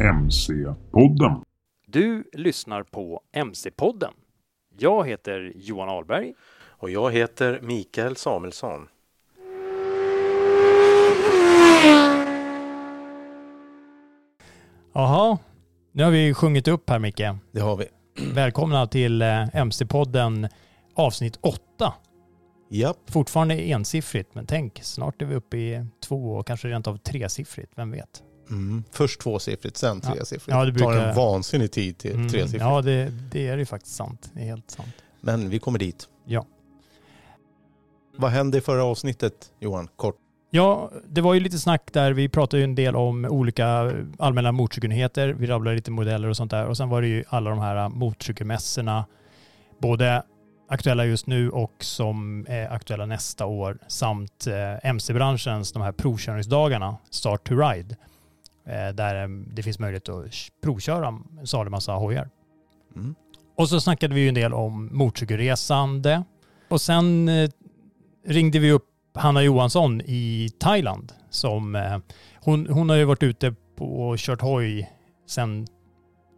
[0.00, 1.42] MC-podden.
[1.86, 4.12] Du lyssnar på MC-podden.
[4.78, 6.34] Jag heter Johan Ahlberg.
[6.68, 8.88] Och jag heter Mikael Samuelsson.
[14.92, 15.38] Jaha,
[15.92, 17.22] nu har vi sjungit upp här Micke.
[17.52, 17.86] Det har vi.
[18.34, 20.48] Välkomna till eh, MC-podden
[20.94, 21.94] avsnitt 8.
[22.70, 23.10] Japp.
[23.10, 27.72] Fortfarande ensiffrigt, men tänk, snart är vi uppe i två och kanske rent av tresiffrigt,
[27.74, 28.22] vem vet?
[28.50, 28.84] Mm.
[28.92, 30.48] Först tvåsiffrigt, sen tresiffrigt.
[30.48, 32.64] Ja, det Det tar brukar- en vansinnig tid till Mm, tresiffrigt.
[32.64, 34.30] Ja, det, det är ju faktiskt sant.
[34.34, 34.88] Det är helt sant.
[35.20, 36.08] Men vi kommer dit.
[36.24, 36.46] Ja.
[38.16, 39.88] Vad hände i förra avsnittet, Johan?
[39.96, 40.16] Kort.
[40.50, 42.12] Ja, det var ju lite snack där.
[42.12, 45.28] Vi pratade ju en del om olika allmänna motorcykelnyheter.
[45.28, 46.66] Vi rabblade lite modeller och sånt där.
[46.66, 49.04] Och sen var det ju alla de här motorcykelmässorna.
[49.80, 50.22] Både
[50.68, 53.78] aktuella just nu och som är aktuella nästa år.
[53.88, 57.96] Samt eh, MC-branschens de här provkörningsdagarna, Start to Ride.
[58.66, 60.30] Eh, där eh, det finns möjlighet att
[60.62, 61.08] provköra
[61.40, 62.30] en salig massa hojar.
[62.96, 63.14] Mm.
[63.56, 66.24] Och så snackade vi ju en del om motorcykelresande.
[66.68, 67.50] Och sen eh,
[68.26, 71.12] ringde vi upp Hanna Johansson i Thailand.
[71.30, 71.92] Som,
[72.40, 74.90] hon, hon har ju varit ute på och kört hoj
[75.26, 75.66] sedan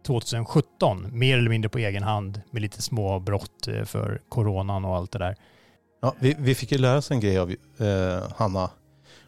[0.07, 1.07] 2017.
[1.11, 5.19] Mer eller mindre på egen hand med lite små brott för coronan och allt det
[5.19, 5.35] där.
[6.01, 8.69] Ja, vi, vi fick ju lära oss en grej av eh, Hanna.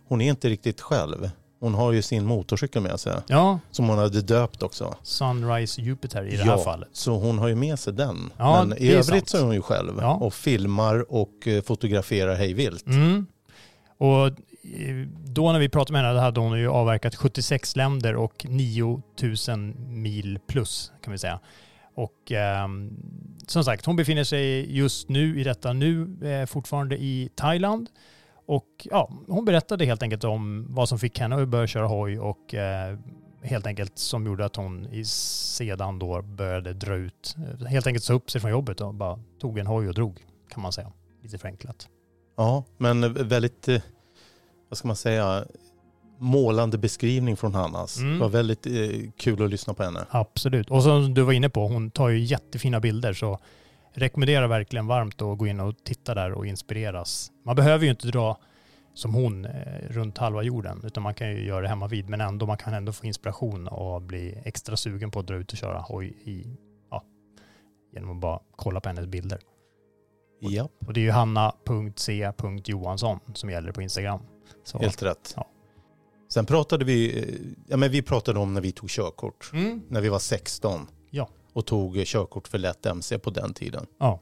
[0.07, 1.29] Hon är inte riktigt själv.
[1.59, 3.13] Hon har ju sin motorcykel med sig.
[3.27, 4.95] Ja, Som hon hade döpt också.
[5.03, 6.43] Sunrise Jupiter i det Ja.
[6.43, 6.89] här fallet.
[6.93, 8.31] Så hon har ju med sig den.
[8.37, 9.29] Ja, Men i övrigt sant.
[9.29, 9.93] så är hon ju själv.
[10.01, 10.13] Ja.
[10.13, 12.85] Och filmar och eh, fotograferar hejvilt.
[12.87, 13.25] Mm.
[13.97, 14.33] Och eh,
[15.25, 20.39] då när vi pratade med henne hade hon ju avverkat 76 länder och 9000 mil
[20.47, 21.39] plus kan vi säga.
[21.95, 22.89] Och ehm,
[23.47, 27.89] som sagt, hon befinner sig just nu i detta nu eh, fortfarande i Thailand.
[28.49, 32.19] Och ja, hon berättade helt enkelt om vad som fick henne att börja köra hoj
[32.19, 32.97] och eh,
[33.41, 38.03] helt enkelt som gjorde att hon i, sedan då började dra ut, eh, helt enkelt
[38.03, 40.91] sa upp sig från jobbet och bara tog en hoj och drog kan man säga.
[41.23, 41.87] Lite förenklat.
[42.37, 43.81] Ja, men väldigt, eh,
[44.69, 45.45] vad ska man säga,
[46.17, 47.97] målande beskrivning från Hannas.
[47.97, 48.13] Mm.
[48.13, 50.05] Det var väldigt eh, kul att lyssna på henne.
[50.09, 50.69] Absolut.
[50.69, 53.39] Och som du var inne på, hon tar ju jättefina bilder så
[53.93, 57.31] rekommenderar verkligen varmt att gå in och titta där och inspireras.
[57.45, 58.37] Man behöver ju inte dra
[58.93, 62.21] som hon eh, runt halva jorden utan man kan ju göra det hemma vid men
[62.21, 65.57] ändå man kan ändå få inspiration och bli extra sugen på att dra ut och
[65.57, 66.57] köra hoj i,
[66.91, 67.03] ja,
[67.93, 69.39] genom att bara kolla på hennes bilder.
[70.41, 74.21] Japp, Och det är ju hanna.c.johansson som gäller på Instagram.
[74.63, 75.33] Så, helt rätt.
[75.35, 75.47] Ja.
[76.29, 77.35] Sen pratade vi, eh,
[77.67, 79.49] ja men vi pratade om när vi tog körkort.
[79.53, 79.81] Mm.
[79.87, 80.87] När vi var 16.
[81.53, 83.85] Och tog körkort för lätt MC på den tiden.
[83.99, 84.19] Ja.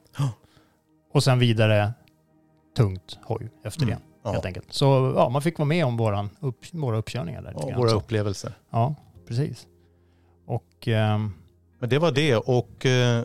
[1.13, 1.93] Och sen vidare
[2.77, 3.91] tungt hoj efter det.
[3.91, 4.03] Mm.
[4.23, 4.31] Ja.
[4.31, 4.73] helt enkelt.
[4.73, 7.53] Så ja, man fick vara med om våran upp, våra uppkörningar där.
[7.59, 8.53] Ja, våra upplevelser.
[8.69, 8.95] Ja,
[9.27, 9.67] precis.
[10.45, 11.33] Och ehm,
[11.79, 13.23] Men det var det och eh,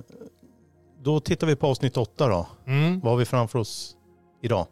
[1.02, 2.46] då tittar vi på avsnitt åtta då.
[2.66, 3.96] mm, Vad har vi framför oss
[4.42, 4.66] idag?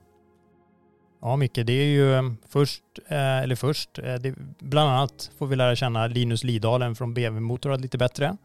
[1.22, 5.56] ja, Micke, det är ju ehm, först, eh, eller först, eh, bland annat får vi
[5.56, 8.36] lära känna Linus Lidalen från BV Motorrad lite bättre.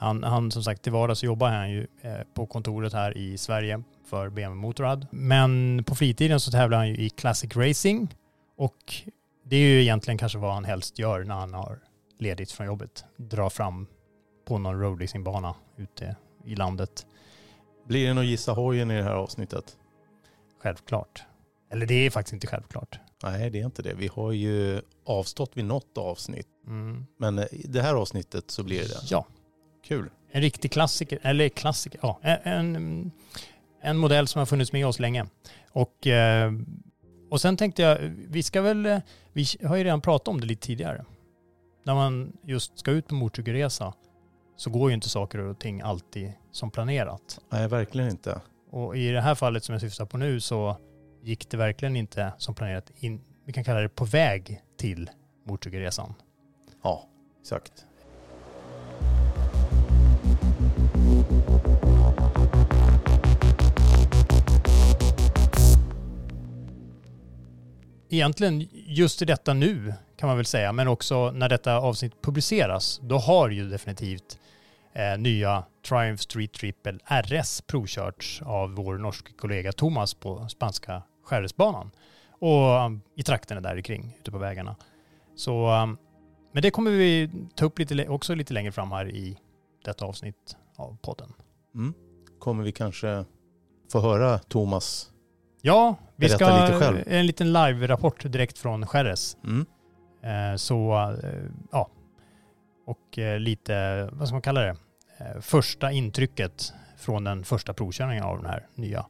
[0.00, 3.82] Han, han som sagt till vardags jobbar han ju eh, på kontoret här i Sverige
[4.04, 5.06] för BMW Motorrad.
[5.10, 8.14] Men på fritiden så tävlar han ju i Classic Racing
[8.56, 8.94] och
[9.44, 11.78] det är ju egentligen kanske vad han helst gör när han har
[12.18, 13.04] ledigt från jobbet.
[13.16, 13.86] Dra fram
[14.44, 17.06] på någon roadracingbana ute i landet.
[17.86, 19.76] Blir det något gissa hojen i det här avsnittet?
[20.62, 21.22] Självklart.
[21.70, 22.98] Eller det är faktiskt inte självklart.
[23.22, 23.94] Nej, det är inte det.
[23.94, 26.48] Vi har ju avstått vid något avsnitt.
[26.66, 27.06] Mm.
[27.16, 29.00] Men i det här avsnittet så blir det det.
[29.10, 29.26] Ja,
[29.90, 30.10] Kul.
[30.30, 33.12] en riktig klassiker, eller klassiker, ja, en,
[33.80, 35.26] en, modell som har funnits med oss länge.
[35.72, 36.52] Och, eh,
[37.30, 37.98] och sen tänkte jag,
[38.28, 38.98] vi ska väl, eh,
[39.32, 41.04] vi har ju redan pratat om det lite tidigare.
[41.84, 43.94] När man just ska ut på motorcykelresa
[44.56, 47.40] så går ju inte saker och ting alltid som planerat.
[47.48, 48.40] Nej, verkligen inte.
[48.70, 50.76] Och i det här fallet som jag syftar på nu så
[51.22, 55.10] gick det verkligen inte som planerat in, vi kan kalla det på väg till
[55.44, 56.14] motorcykelresan.
[56.82, 57.08] Ja,
[57.40, 57.86] exakt.
[68.10, 73.00] Egentligen just i detta nu kan man väl säga, men också när detta avsnitt publiceras,
[73.02, 74.38] då har ju definitivt
[74.92, 81.90] eh, nya Triumph Street Triple RS provkörts av vår norske kollega Thomas på spanska Skärresbanan
[82.40, 84.76] och um, i trakterna där kring ute på vägarna.
[85.36, 85.98] Så, um,
[86.52, 89.38] men det kommer vi ta upp lite, också lite längre fram här i
[89.84, 91.32] detta avsnitt av podden.
[91.74, 91.94] Mm.
[92.38, 93.24] Kommer vi kanske
[93.92, 95.09] få höra Thomas
[95.62, 97.02] Ja, vi Berätta ska lite själv.
[97.06, 99.36] en liten live-rapport direkt från Skärres.
[99.44, 99.66] mm.
[100.22, 100.92] Eh, Så,
[101.22, 101.30] eh,
[101.72, 101.90] ja.
[102.86, 104.76] Och eh, lite, vad ska man kalla det?
[105.40, 109.06] Första intrycket från den första provkörningen av den här nya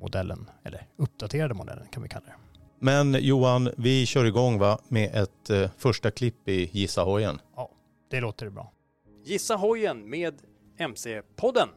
[0.00, 2.34] modellen, eller uppdaterade modellen kan vi kalla det.
[2.78, 7.40] Men Johan, vi kör igång va, med ett eh, första klipp i Gissa hojen.
[8.10, 8.72] Det låter bra.
[9.24, 10.34] Gissa hojen med
[10.78, 11.68] MC-podden.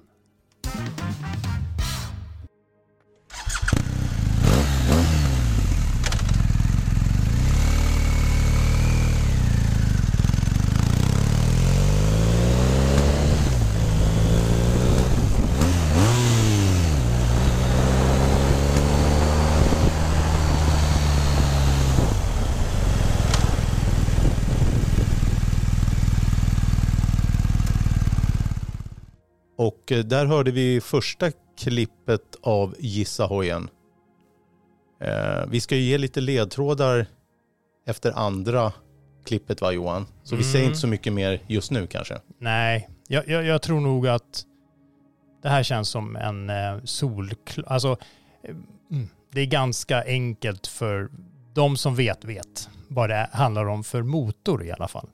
[29.87, 33.69] Och eh, där hörde vi första klippet av Gissa hojen.
[35.01, 37.05] Eh, vi ska ju ge lite ledtrådar
[37.85, 38.73] efter andra
[39.25, 40.05] klippet va Johan?
[40.23, 40.67] Så vi säger Mm.
[40.67, 42.17] inte så mycket mer just nu kanske.
[42.39, 44.45] Nej, jag, jag, jag tror nog att
[45.43, 47.65] det här känns som en eh, solklar...
[47.67, 47.97] Alltså,
[48.43, 48.55] eh,
[48.91, 51.09] mm, det är ganska enkelt för
[51.53, 55.09] de som vet, vet vad det handlar om för motor i alla fall.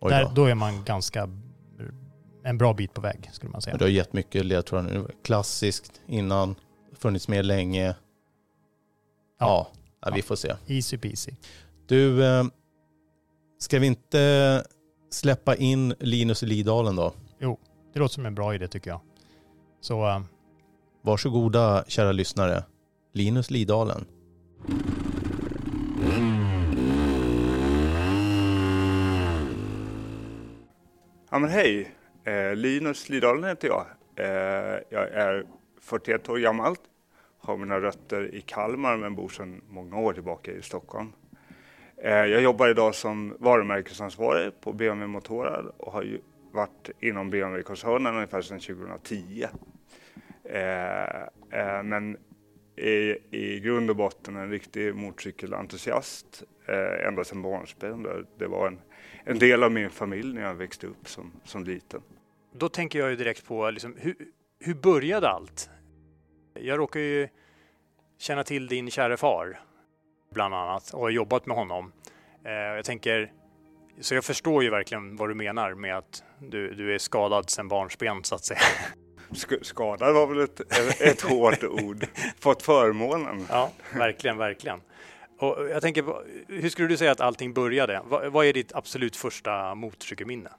[0.00, 1.28] Där, då är man ganska
[2.44, 3.76] en bra bit på väg skulle man säga.
[3.76, 5.06] Du har gett mycket ledtrådar nu.
[5.24, 6.54] Klassiskt innan,
[6.92, 7.86] funnits med länge.
[7.86, 7.94] Ja,
[9.38, 9.68] Ja.
[10.00, 10.52] ja, vi får se.
[10.66, 11.32] Easy peasy.
[11.86, 12.44] Du, eh,
[13.58, 14.64] ska vi inte
[15.10, 17.12] släppa in Linus i Lidalen då?
[17.92, 19.00] Det låter som en bra idé tycker jag.
[19.80, 20.20] Så eh,
[21.02, 22.64] Varsågoda kära lyssnare.
[23.12, 24.04] Linus Lidalen.
[31.30, 33.86] Ja men hej, eh, Linus Lidalen heter jag.
[34.16, 35.44] Eh, jag är
[35.80, 36.76] 41 år gammal,
[37.38, 41.12] har mina rötter i Kalmar men bor sedan många år tillbaka i Stockholm.
[41.96, 46.20] Eh, jag jobbar idag som varumärkesansvarig på BMW Motorrad och har ju
[46.52, 49.46] varit inom BMW-koncernen ungefär sedan 2010.
[50.44, 51.22] Eh,
[51.60, 52.16] eh, men
[52.76, 58.26] i, i grund och botten en riktig motorcykelentusiast eh, ända sedan barnsben.
[58.38, 58.78] Det var en,
[59.24, 62.02] en del av min familj när jag växte upp som, som liten.
[62.54, 64.14] Då tänker jag ju direkt på liksom, hur,
[64.60, 65.70] hur började allt?
[66.54, 67.28] Jag råkar ju
[68.18, 69.60] känna till din kära far,
[70.34, 71.92] bland annat, och har jobbat med honom.
[72.44, 73.32] Eh, jag tänker,
[74.00, 77.68] så jag förstår ju verkligen vad du menar med att du, du är skadad sedan
[77.68, 78.60] barnsben, så att säga.
[79.30, 80.60] Sk- Skadad var väl ett,
[81.00, 82.06] ett hårt ord.
[82.38, 83.46] Fått förmånen.
[83.48, 84.80] Ja, verkligen, verkligen.
[85.42, 86.04] Och jag tänker,
[86.48, 88.00] hur skulle du säga att allting började?
[88.04, 90.50] Vad, vad är ditt absolut första motorcykelminne?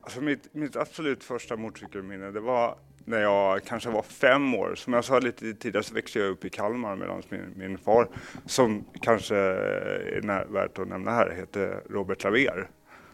[0.00, 4.74] Alltså mitt, mitt absolut första motorcykelminne det var när jag kanske var fem år.
[4.74, 8.08] Som jag sa lite tidigare så växte jag upp i Kalmar medan min, min far,
[8.46, 12.68] som kanske är värt att nämna här, heter Robert Laver.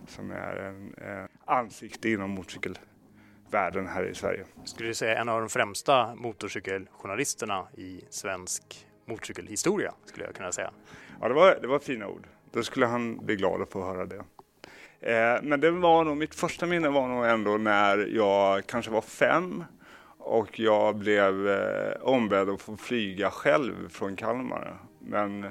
[0.08, 4.44] Som är en eh, ansikte inom motorcykelvärlden här i Sverige.
[4.64, 10.70] Skulle du säga en av de främsta motorcykeljournalisterna i svensk motorcykelhistoria, skulle jag kunna säga.
[11.22, 12.26] Ja, det var, det var fina ord.
[12.50, 14.24] Då skulle han bli glad att få höra det.
[15.00, 19.00] Eh, men det var nog, mitt första minne var nog ändå när jag kanske var
[19.00, 19.64] fem
[20.18, 24.78] och jag blev eh, ombedd att få flyga själv från Kalmar.
[24.98, 25.46] Men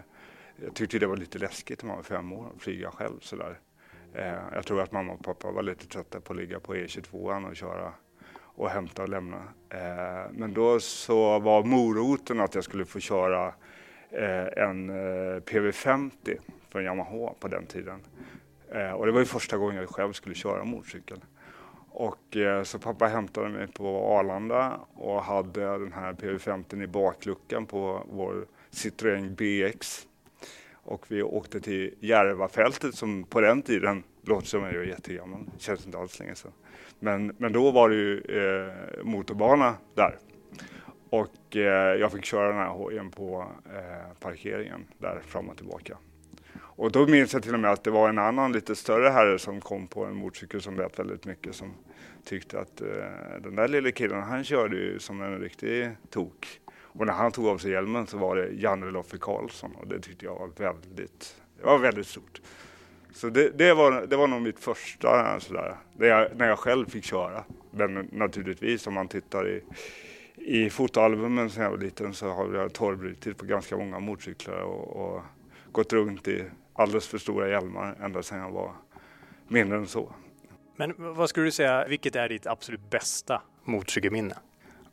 [0.55, 3.59] jag tyckte det var lite läskigt när man var fem år att flyga själv sådär.
[4.13, 7.49] Eh, jag tror att mamma och pappa var lite trötta på att ligga på E22
[7.49, 7.93] och köra
[8.35, 9.43] och hämta och lämna.
[9.69, 13.53] Eh, men då så var moroten att jag skulle få köra
[14.11, 16.37] Eh, en eh, PV50
[16.69, 17.99] från Yamaha på den tiden.
[18.71, 21.17] Eh, och det var ju första gången jag själv skulle köra motorcykel.
[21.89, 27.65] Och eh, så pappa hämtade mig på Arlanda och hade den här PV50 i bakluckan
[27.65, 30.07] på vår Citroën BX.
[30.73, 35.85] Och vi åkte till Järvafältet som på den tiden, låter som jag är jättegammal, känns
[35.85, 36.51] inte alls länge sedan.
[36.99, 40.17] Men, men då var det ju eh, motorbana där.
[41.11, 45.97] Och eh, jag fick köra den här hojen på eh, parkeringen där fram och tillbaka.
[46.57, 49.39] Och då minns jag till och med att det var en annan lite större herre
[49.39, 51.73] som kom på en motorcykel som lät väldigt mycket som
[52.25, 52.87] tyckte att eh,
[53.43, 56.59] den där lille killen han körde ju som en riktig tok.
[56.73, 59.99] Och när han tog av sig hjälmen så var det Janne Loffe Karlsson och det
[59.99, 62.41] tyckte jag var väldigt, det var väldigt stort.
[63.13, 67.03] Så det, det, var, det var nog mitt första sådär, jag, när jag själv fick
[67.03, 67.43] köra.
[67.71, 69.63] Men naturligtvis om man tittar i,
[70.45, 74.95] i fotoalbumen sen jag var liten så har jag torrbrutit på ganska många motorcyklar och,
[74.95, 75.21] och
[75.71, 76.43] gått runt i
[76.73, 78.71] alldeles för stora hjälmar ända sedan jag var
[79.47, 80.13] mindre än så.
[80.75, 84.35] Men vad skulle du säga, vilket är ditt absolut bästa motorcykelminne?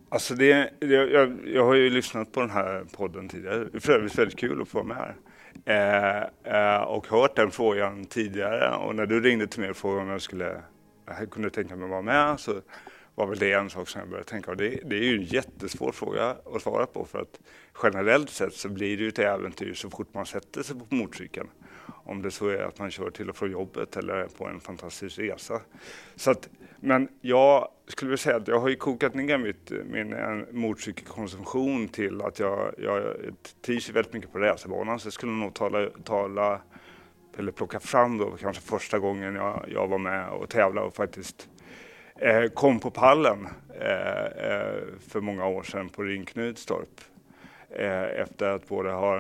[0.09, 3.65] Alltså det, jag, jag, jag, har ju lyssnat på den här podden tidigare.
[3.65, 5.17] Det är för övrigt väldigt kul att få vara med här.
[5.65, 10.03] Eh, eh, och hört den frågan tidigare och när du ringde till mig och frågade
[10.03, 10.63] om jag skulle,
[11.07, 12.61] jag kunde tänka mig att vara med så
[13.19, 14.55] var väl det en sak som jag började tänka på.
[14.55, 17.41] Det, det är ju en jättesvår fråga att svara på för att
[17.83, 21.49] generellt sett så blir det ju ett äventyr så fort man sätter sig på motorcykeln.
[21.87, 25.19] Om det så är att man kör till och från jobbet eller på en fantastisk
[25.19, 25.61] resa.
[26.17, 26.49] Så att,
[26.81, 30.15] men jag skulle vilja säga att jag har ju kokat ner mitt, min
[30.51, 33.15] motorcykelkonsumtion till att jag, jag
[33.63, 36.61] trivs väldigt mycket på racerbanan så jag skulle nog tala, tala
[37.39, 41.49] eller plocka fram då kanske första gången jag, jag var med och tävlade och faktiskt
[42.19, 43.49] Eh, kom på pallen
[43.81, 47.01] eh, eh, för många år sedan på Rinknutstorp
[47.71, 49.17] Eh, efter att både ha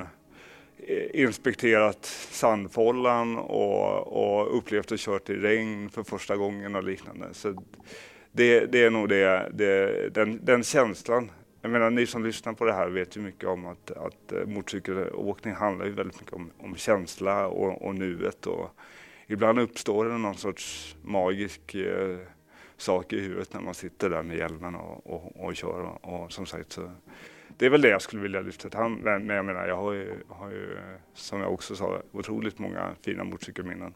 [0.78, 7.26] eh, inspekterat sandfållan och, och upplevt och kört i regn för första gången och liknande.
[7.32, 7.62] Så
[8.32, 11.30] det, det är nog det, det, den, den känslan.
[11.62, 14.46] Jag menar, ni som lyssnar på det här vet ju mycket om att, att eh,
[14.46, 18.46] motorcykelåkning handlar ju väldigt mycket om, om känsla och, och nuet.
[18.46, 18.70] Och
[19.26, 22.18] ibland uppstår det någon sorts magisk eh,
[22.78, 25.80] sak i huvudet när man sitter där med hjälmen och, och, och kör.
[25.80, 26.90] Och, och som sagt så
[27.58, 28.94] det är väl det jag skulle vilja lyfta fram.
[28.94, 30.78] Men jag menar, jag har ju, har ju,
[31.14, 33.94] som jag också sa, otroligt många fina motorcykelminnen.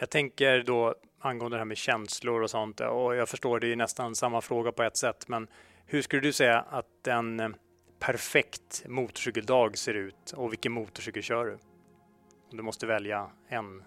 [0.00, 3.76] Jag tänker då angående det här med känslor och sånt, och jag förstår det är
[3.76, 5.46] nästan samma fråga på ett sätt, men
[5.86, 7.48] hur skulle du säga att en eh,
[7.98, 11.58] perfekt motorcykeldag ser ut och vilken motorcykel kör du?
[12.50, 13.82] Om du måste välja en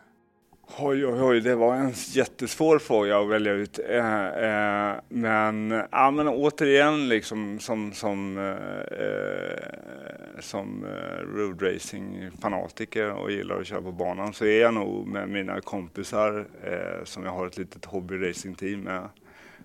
[0.75, 3.79] Oj, oj, oj, det var en jättesvår fråga att välja ut.
[3.89, 13.31] Eh, eh, men, ja, men återigen, liksom som, som, eh, eh, som eh, roadracing-fanatiker och
[13.31, 17.31] gillar att köra på banan så är jag nog med mina kompisar eh, som jag
[17.31, 19.09] har ett litet hobbyracing-team med.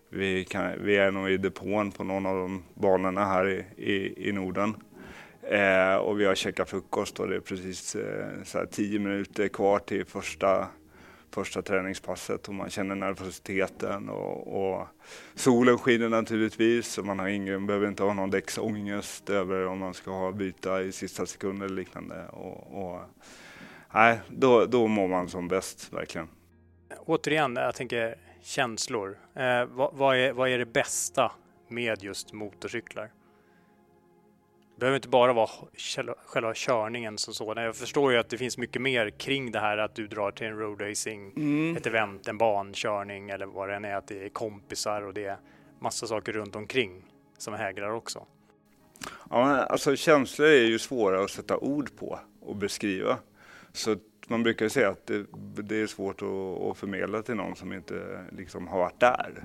[0.09, 4.29] Vi, kan, vi är nog i depån på någon av de banorna här i, i,
[4.29, 4.75] i Norden.
[5.43, 9.79] Eh, och vi har käkat frukost och det är precis eh, så tio minuter kvar
[9.79, 10.67] till första
[11.35, 14.87] första träningspasset och man känner nervositeten och, och
[15.35, 19.95] solen skiner naturligtvis och man har ingen, behöver inte ha någon däcksångest över om man
[19.95, 22.29] ska ha byta i sista sekund eller liknande.
[22.29, 23.01] Och, och,
[23.95, 26.29] nej, då, då mår man som bäst verkligen.
[26.99, 29.19] Återigen, jag tänker känslor.
[29.35, 31.33] Eh, vad, vad, är, vad är det bästa
[31.69, 33.11] med just motorcyklar?
[34.75, 35.51] Det behöver inte bara vara
[36.27, 37.65] själva körningen som sådan.
[37.65, 40.47] Jag förstår ju att det finns mycket mer kring det här att du drar till
[40.47, 41.77] en roadracing, mm.
[41.77, 45.25] ett event, en bankörning eller vad det än är, att det är kompisar och det
[45.25, 45.37] är
[45.79, 47.05] massa saker runt omkring
[47.39, 48.27] som hägrar också.
[49.31, 53.19] Ja, alltså känslor är ju svåra att sätta ord på och beskriva.
[53.73, 53.97] Så
[54.29, 55.27] man brukar säga att det,
[55.63, 59.45] det är svårt att, att, förmedla till någon som inte liksom har varit där.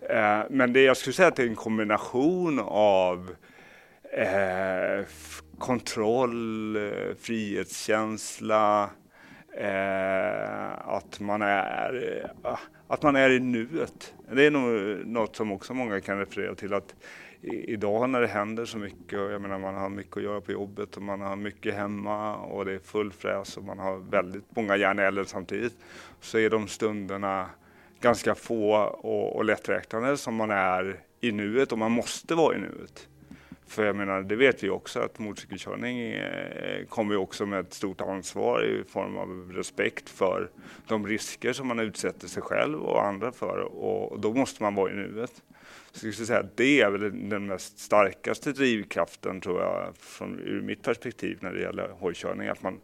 [0.00, 3.30] Eh, men det, jag skulle säga att det är en kombination av
[4.16, 5.04] eh,
[5.58, 8.90] kontroll, eh, frihetskänsla,
[9.56, 12.58] eh, att, man är, eh,
[12.88, 14.14] att man är i nuet.
[14.32, 16.94] Det är nog något som också många kan referera till att
[17.42, 20.96] idag när det händer så mycket, jag menar man har mycket att göra på jobbet
[20.96, 24.76] och man har mycket hemma och det är full fräs och man har väldigt många
[24.76, 25.76] järn samtidigt,
[26.20, 27.50] så är de stunderna
[28.00, 32.58] ganska få och, och lätträknade som man är i nuet och man måste vara i
[32.58, 33.08] nuet.
[33.66, 37.74] För jag menar, det vet vi också att motorcykelkörning eh, kommer kommer också med ett
[37.74, 40.50] stort ansvar i form av respekt för
[40.88, 44.92] de risker som man utsätter sig själv och andra för och då måste man vara
[44.92, 45.42] i nuet.
[45.92, 50.40] Så jag skulle säga att det är väl den mest starkaste drivkraften tror jag från
[50.40, 52.80] ur mitt perspektiv när det gäller hojkörning, att man,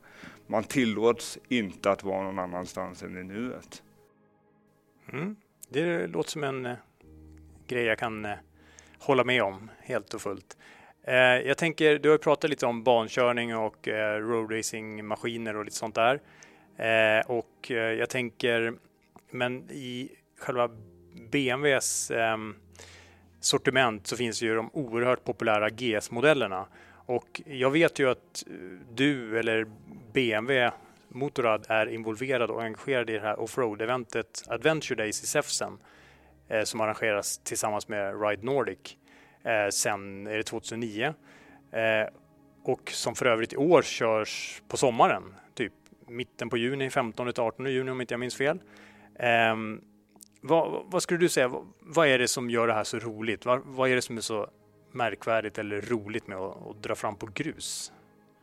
[0.46, 3.82] man tillåts inte att vara någon annanstans än i nuet.
[5.12, 5.36] Mm.
[5.68, 6.76] Det låter som en eh,
[7.66, 8.36] grej jag kan eh,
[9.02, 10.56] hålla med om helt och fullt.
[11.04, 15.94] Eh, jag tänker, du har pratat lite om bankörning och eh, roadracingmaskiner och lite sånt
[15.94, 16.20] där.
[16.76, 18.74] Eh, och eh, jag tänker,
[19.30, 20.70] men i själva
[21.30, 22.36] BMWs eh,
[23.40, 26.66] sortiment så finns ju de oerhört populära GS-modellerna.
[27.06, 28.52] Och jag vet ju att eh,
[28.94, 29.66] du eller
[30.12, 30.70] BMW
[31.08, 35.78] Motorrad är involverad och engagerad i det här offroad-eventet Adventure Days i Säfsen eh,
[36.52, 38.96] Eh, som arrangeras tillsammans med Ride Nordic
[39.42, 41.14] eh, sen är det 2009.
[41.72, 42.08] Eh,
[42.64, 45.72] och som för övrigt i år körs på sommaren, typ
[46.06, 48.58] mitten på juni, 15 18 juni om inte jag minns fel.
[49.14, 49.56] Eh,
[50.40, 53.46] vad, vad, skulle du säga, vad, vad, är det som gör det här så roligt?
[53.46, 54.50] Vad, vad är det som är så
[54.90, 57.92] märkvärdigt eller roligt med att, att, dra fram på grus?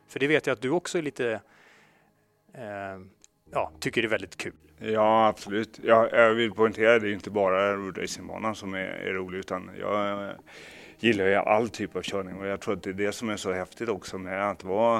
[0.08, 1.40] För det vet jag att du också är lite,
[2.54, 3.00] eh,
[3.50, 4.52] ja, tycker det är väldigt kul.
[4.78, 5.80] Ja, absolut.
[5.82, 10.30] Jag, jag vill poängtera det är inte bara roadracingbanan som är, är rolig utan jag
[10.98, 13.36] gillar ju all typ av körning och jag tror att det är det som är
[13.36, 14.98] så häftigt också med att vara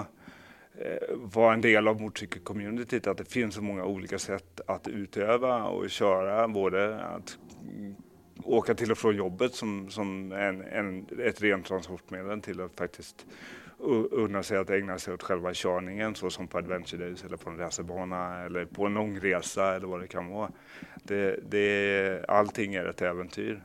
[0.78, 5.64] eh, vara en del av motorcykelcommunityt, att det finns så många olika sätt att utöva
[5.64, 7.38] och köra, både att
[8.45, 13.26] åka till och från jobbet som, som en, en, ett rent transportmedel till att faktiskt
[14.10, 17.50] unna sig att ägna sig åt själva körningen så som på Adventure Days eller på
[17.50, 20.50] en racerbana eller på en långresa eller vad det kan vara.
[21.02, 23.62] Det, det, allting är ett äventyr.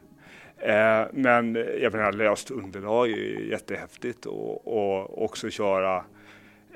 [0.57, 6.03] Eh, men jag menar löst underlag är jättehäftigt och, och också köra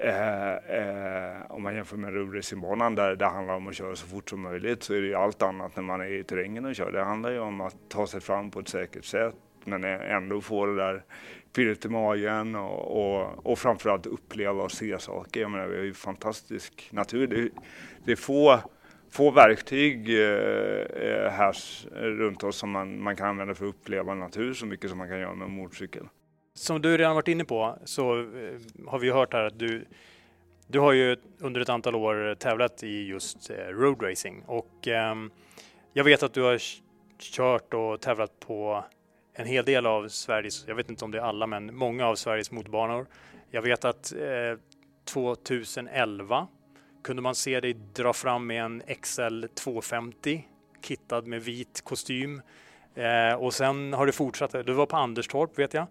[0.02, 4.30] Eh, eh, om man jämför med rullracingbanan där det handlar om att köra så fort
[4.30, 6.92] som möjligt så är det ju allt annat när man är i terrängen och kör.
[6.92, 10.66] Det handlar ju om att ta sig fram på ett säkert sätt men ändå få
[10.66, 11.04] det där
[11.54, 15.42] pirret i magen och, och, och framförallt uppleva och se saker.
[15.42, 17.28] Jag menar, vi har ju fantastisk natur.
[17.28, 17.50] Det,
[18.06, 18.60] det är få,
[19.10, 21.56] få verktyg eh, eh här
[21.92, 25.10] runt oss som man, man kan använda för att uppleva natur så mycket som man
[25.10, 26.08] kan göra med en motorcykel.
[26.54, 28.26] Som du redan varit inne på så eh,
[28.88, 29.86] har vi hört här att du,
[30.68, 35.16] du har ju under ett antal år tävlat i just eh, road roadracing och eh,
[35.94, 36.60] jag vet att du har
[37.20, 38.84] kört och tävlat på
[39.40, 42.16] en hel del av Sveriges, jag vet inte om det är alla, men många av
[42.16, 43.08] Sveriges motorbanor.
[43.52, 44.60] Jag vet att eh,
[45.06, 46.48] 2011
[47.04, 50.48] kunde man se dig dra fram med en XL 250
[50.82, 52.42] kittad med vit kostym.
[52.96, 54.52] Eh, och sen har det fortsatt.
[54.66, 55.88] Du var på Anderstorp vet jag.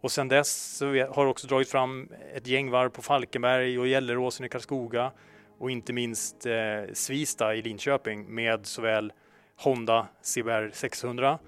[0.00, 3.86] Och sen dess så har du också dragit fram ett gäng varv på Falkenberg och
[3.86, 5.12] Gelleråsen i Karlskoga
[5.58, 9.12] och inte minst eh, Svista i Linköping med såväl
[9.56, 11.38] Honda CBR 600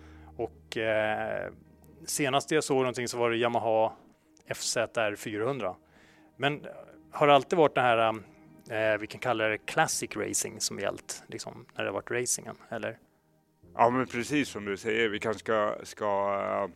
[0.75, 1.53] och eh,
[2.05, 3.93] senast jag såg någonting så var det Yamaha
[4.55, 5.77] FZR 400.
[6.37, 6.71] Men eh,
[7.13, 8.09] har det alltid varit det här,
[8.71, 12.57] eh, vi kan kalla det classic racing som gällt, liksom, när det har varit racingen,
[12.69, 12.99] eller?
[13.75, 16.71] Ja, men precis som du säger, vi kanske ska, ska uh,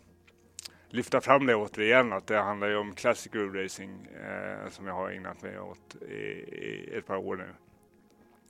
[0.89, 4.95] lyfta fram det återigen, att det handlar ju om classic road racing uh, som jag
[4.95, 7.49] har ägnat mig åt i, i, ett par år nu.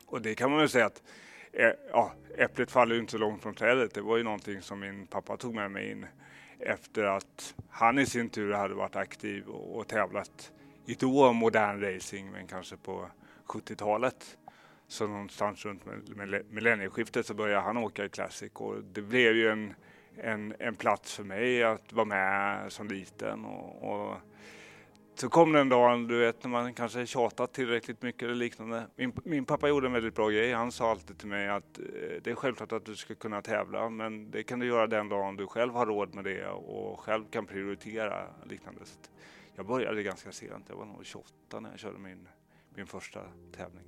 [0.06, 1.02] Och det kan man väl säga att
[1.90, 3.94] ja, äpplet faller ju inte så långt från trädet.
[3.94, 6.06] Det var ju någonting som min pappa tog med mig in
[6.58, 10.52] efter att han i sin tur hade varit aktiv och, och tävlat
[10.86, 13.10] i då modern racing, men kanske på
[13.46, 14.38] 70-talet.
[14.86, 15.82] Så någonstans runt
[16.50, 19.74] millennieskiftet så började han åka i Classic och det blev ju en,
[20.16, 24.16] en, en plats för mig att vara med som liten och, och
[25.20, 28.86] så kom den dagen, du vet, när man kanske tjatat tillräckligt mycket eller liknande.
[28.96, 30.52] Min, min, pappa gjorde en väldigt bra grej.
[30.52, 31.84] Han sa alltid till mig att eh,
[32.22, 35.36] det är självklart att du ska kunna tävla, men det kan du göra den dagen
[35.36, 38.80] du själv har råd med det och själv kan prioritera liknande.
[38.84, 38.94] Så
[39.56, 40.64] jag började ganska sent.
[40.68, 42.28] Jag var nog 28 när jag körde min,
[42.74, 43.20] min första
[43.56, 43.84] tävling.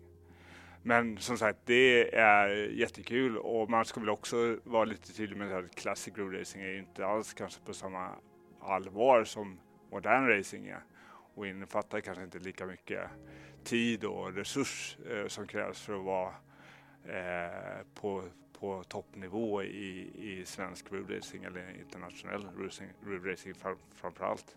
[0.82, 5.56] Men som sagt, det är jättekul och man ska väl också vara lite tydlig med
[5.56, 8.10] att classic road racing är inte alls kanske på samma
[8.60, 10.82] allvar som modern racing är
[11.40, 13.10] och innefattar kanske inte lika mycket
[13.64, 16.34] tid och resurs eh, som krävs för att vara
[17.04, 18.22] eh, på,
[18.60, 22.46] på toppnivå i, i svensk roadracing eller internationell
[23.06, 24.56] roadracing fram, framför allt.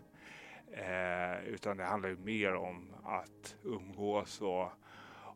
[0.72, 4.72] Eh, utan det handlar ju mer om att umgås och,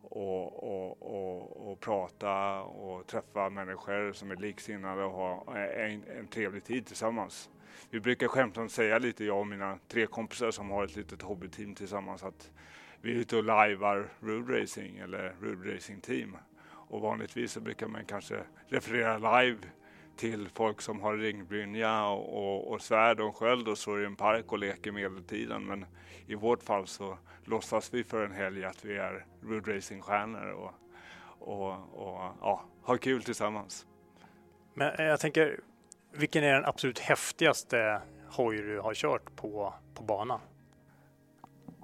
[0.02, 6.28] och, och, och, och prata och träffa människor som är liksinnade och ha en, en
[6.28, 7.50] trevlig tid tillsammans
[7.90, 11.74] vi brukar skämtsamt säga lite, jag och mina tre kompisar som har ett litet hobbyteam
[11.74, 12.50] tillsammans, att
[13.00, 16.36] vi är ute och lajvar road racing eller road racing team.
[16.90, 19.58] Och vanligtvis så brukar man kanske referera live
[20.16, 24.16] till folk som har ringbrynja och, och, och svärd och sköld och står i en
[24.16, 25.64] park och leker medeltiden.
[25.64, 25.86] Men
[26.26, 30.74] i vårt fall så låtsas vi för en helg att vi är road racing-stjärnor och,
[31.38, 33.86] och, och ja, har kul tillsammans.
[34.74, 35.60] Men jag tänker,
[36.12, 40.40] vilken är den absolut häftigaste hoj du har kört på, på bana?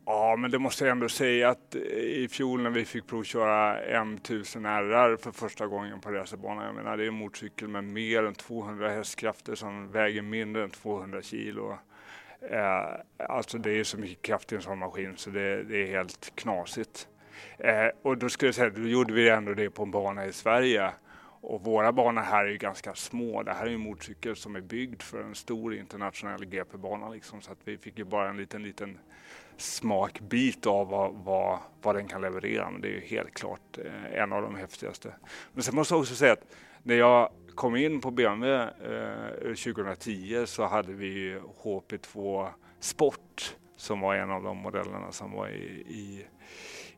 [0.06, 3.80] Ja, men det måste jag ändå säga att eh, i fjol när vi fick provköra
[3.80, 8.24] M1000 RR för första gången på racerbanan, jag menar det är en motorcykel med mer
[8.24, 11.78] än 200 hästkrafter som väger mindre än 200 kilo.
[12.50, 15.86] Eh, alltså det är så mycket kraft i en sån maskin så det, det är
[15.86, 17.08] helt knasigt.
[17.58, 20.32] Eh, och då skulle jag säga, då gjorde vi ändå det på en bana i
[20.32, 20.92] Sverige
[21.46, 23.42] och våra banor här är ju ganska små.
[23.42, 27.40] Det här är en motorcykel som är byggd för en stor internationell GP-bana liksom.
[27.40, 28.98] Så att vi fick ju bara en liten, liten
[29.56, 32.70] smakbit av vad, vad, vad den kan leverera.
[32.70, 35.14] Men det är ju helt klart eh, en av de häftigaste.
[35.52, 40.46] Men sen måste jag också säga att när jag kom in på BMW eh, 2010
[40.46, 42.48] så hade vi HP2
[42.80, 46.26] Sport som var en av de modellerna som var i, i,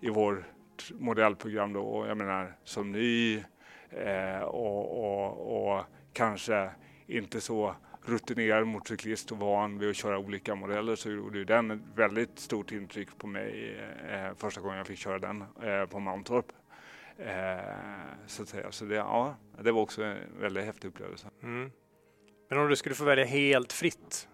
[0.01, 0.45] i vårt
[0.91, 1.83] modellprogram då.
[1.83, 3.43] Och jag menar som ny
[3.91, 6.71] eh, och, och, och kanske
[7.07, 11.81] inte så rutinerad motorcyklist och van vid att köra olika modeller så gjorde den ett
[11.95, 13.77] väldigt stort intryck på mig
[14.11, 16.47] eh, första gången jag fick köra den eh, på Mantorp.
[17.19, 17.59] Eh,
[18.27, 18.73] så att säga.
[18.73, 21.29] Så det, ja, det var också en väldigt häftig upplevelse.
[21.43, 21.71] Mm.
[22.49, 24.29] Men om du skulle få välja helt fritt,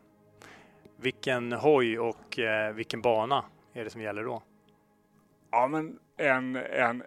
[0.97, 4.43] vilken hoj och eh, vilken bana är det som gäller då?
[5.53, 7.03] Ja, men en, en,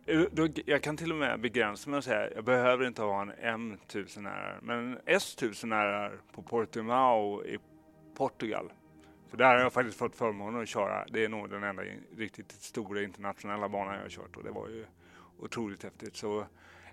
[0.66, 4.60] jag kan till och med begränsa mig och säga jag behöver inte ha en M1000R,
[4.62, 7.58] men en S1000R på Portimao i
[8.18, 8.72] Portugal.
[9.30, 11.06] För där har jag faktiskt fått förmånen att köra.
[11.08, 11.84] Det är nog den enda
[12.18, 14.86] riktigt stora internationella banan jag har kört och det var ju
[15.40, 16.16] otroligt häftigt.
[16.16, 16.46] Så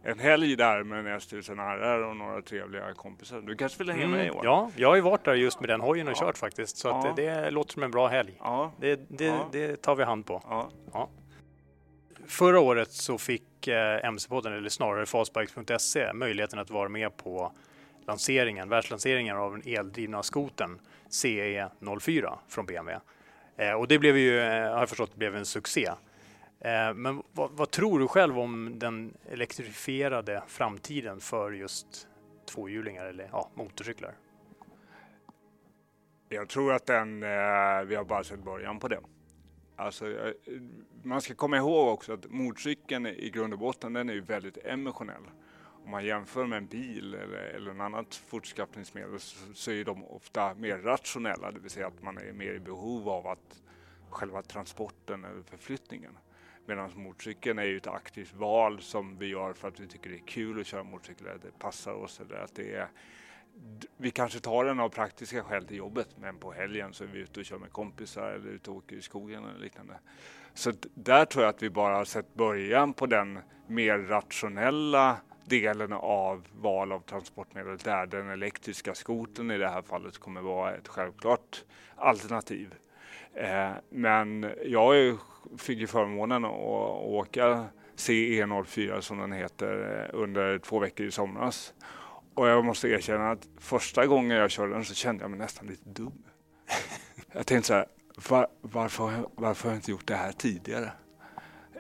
[0.03, 3.41] en helg där med en S1000R och några trevliga kompisar.
[3.41, 4.45] Du kanske vill hänga med mm, i år?
[4.45, 6.27] Ja, jag har ju varit där just med den hojen och ja.
[6.27, 6.77] kört faktiskt.
[6.77, 7.13] Så ja.
[7.17, 8.37] det, det, låter som en bra helg.
[8.39, 8.73] Ja.
[8.81, 10.43] Det, det, det tar vi hand på.
[12.33, 17.53] Förra året så fick eh, MC-podden, eller snarare Fastbikes.se, möjligheten att vara med på
[18.07, 23.01] lanseringen, världslanseringen av den eldrivna skoten CE04 från BMW.
[23.57, 25.91] Eh, och det blev ju, eh, har jag förstått, blev en succé.
[26.95, 32.09] Men vad, vad, tror du själv om den elektrifierade framtiden för just
[32.47, 34.15] tvåhjulingar eller ja, motorcyklar?
[36.29, 37.29] Jag tror att den, eh,
[37.87, 39.01] vi har bara sett början på det.
[39.77, 40.33] Alltså, eh,
[41.03, 44.59] man ska komma ihåg också att motorcykeln i grund och botten den är ju väldigt
[44.65, 45.23] emotionell.
[45.85, 50.05] Om man jämför med en bil eller, eller en annat fortskaffningsmedel så, så är de
[50.05, 53.63] ofta mer rationella, det vill säga att man är mer i behov av att
[54.11, 56.19] själva transporten eller förflyttningen.
[56.67, 60.17] Medan motorcykeln är ju ett aktivt val som vi gör för att vi tycker det
[60.17, 62.89] är kul att köra motorcykel, att det passar oss eller att det är
[63.97, 67.19] vi kanske tar den av praktiska skäl till jobbet men på helgen så är vi
[67.19, 69.95] ute och kör med kompisar eller ute och åker i skogen eller liknande.
[70.55, 75.93] Så där tror jag att vi bara har sett början på den mer rationella delen
[75.93, 80.89] av val av transportmedel där den elektriska skoten i det här fallet kommer vara ett
[80.89, 81.65] självklart
[81.97, 82.75] alternativ.
[83.35, 85.19] Eh, men jag
[85.59, 86.53] fick ju förmånen att
[87.05, 87.65] åka
[87.97, 91.75] CE04 som den heter eh, under två veckor i somras.
[92.35, 95.67] Och jag måste erkänna att första gången jag körde den så kände jag mig nästan
[95.67, 96.23] lite dum.
[97.33, 97.87] jag tänkte så här,
[98.29, 100.93] var, varför, varför har jag inte gjort det här tidigare?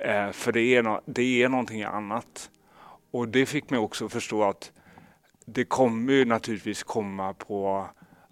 [0.01, 2.51] Eh, för det är, no, det är någonting annat.
[3.11, 4.73] Och det fick mig också förstå att
[5.47, 7.87] det kommer ju naturligtvis komma på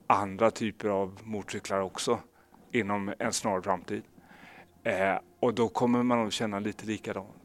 [0.06, 2.18] andra typer av motorcyklar också
[2.72, 4.02] inom en snar framtid.
[4.84, 7.39] Eh, och då kommer man att känna lite likadant.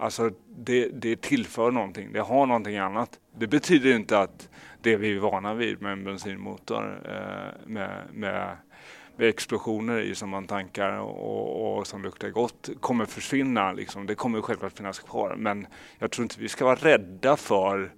[0.00, 3.18] Alltså det, det tillför någonting, det har någonting annat.
[3.38, 4.48] Det betyder inte att
[4.82, 8.56] det vi är vana vid med en bensinmotor eh, med, med,
[9.16, 13.72] med, explosioner i som man tankar och, och som luktar gott kommer försvinna.
[13.72, 14.06] Liksom.
[14.06, 15.66] Det kommer självklart finnas kvar men
[15.98, 17.92] jag tror inte vi ska vara rädda för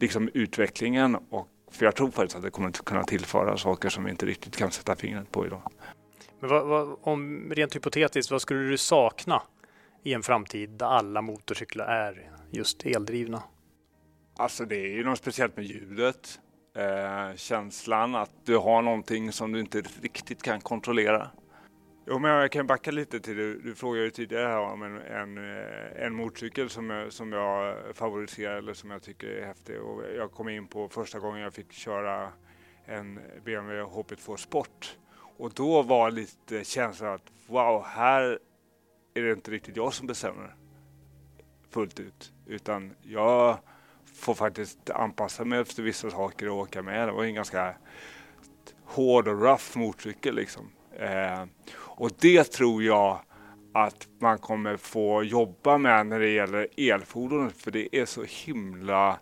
[0.00, 4.04] liksom, utvecklingen och för jag tror faktiskt att det kommer att kunna tillföra saker som
[4.04, 5.62] vi inte riktigt kan sätta fingret på idag.
[6.40, 9.42] Men vad, vad, om rent hypotetiskt, vad skulle du sakna
[10.02, 13.42] i en framtid där alla motorcyklar är just eldrivna?
[14.36, 16.40] Alltså det är ju något speciellt med ljudet.
[16.76, 21.30] Eh, känslan att du har någonting som du inte riktigt kan kontrollera.
[22.06, 23.54] Jo, men jag kan backa lite till det.
[23.54, 27.76] Du frågade ju tidigare här om en, en, eh, en motorcykel som jag, som jag
[27.96, 29.80] favoriserar eller som jag tycker är häftig.
[29.80, 32.32] Och jag kom in på första gången jag fick köra
[32.84, 34.96] en BMW HP2 Sport.
[35.36, 38.38] Och då var lite känslan att wow, här
[39.14, 40.54] är det inte riktigt jag som bestämmer
[41.70, 42.32] fullt ut.
[42.46, 43.58] Utan jag
[44.14, 47.08] får faktiskt anpassa mig efter vissa saker och åka med.
[47.08, 47.74] Det var en ganska
[48.84, 50.70] hård och rough motorcykel liksom.
[50.92, 51.44] Eh,
[51.74, 53.20] och det tror jag
[53.74, 57.56] att man kommer få jobba med när det gäller elfordonet.
[57.56, 59.18] för det är så himla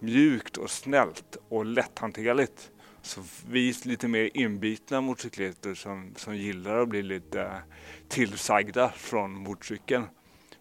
[0.00, 2.70] mjukt och snällt och lätthanterligt.
[3.06, 7.62] Så vi lite mer inbitna motorcyklister som, som gillar att bli lite
[8.08, 10.04] tillsagda från motorcykeln.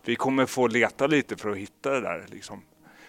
[0.05, 2.25] Vi kommer få leta lite för att hitta det där.
[2.27, 2.62] Liksom.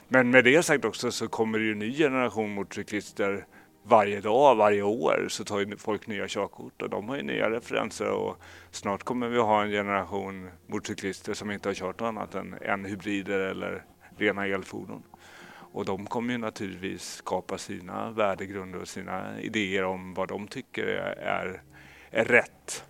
[0.08, 3.46] Men med det sagt också så kommer det ju en ny generation motorcyklister
[3.82, 7.50] varje dag, varje år så tar ju folk nya körkort och de har ju nya
[7.50, 8.36] referenser och
[8.70, 12.84] snart kommer vi ha en generation motorcyklister som inte har kört något annat än, än
[12.84, 13.84] hybrider eller
[14.16, 15.02] rena elfordon.
[15.76, 20.86] Och de kommer ju naturligtvis skapa sina värdegrunder och sina idéer om vad de tycker
[20.86, 21.62] är,
[22.10, 22.84] är rätt.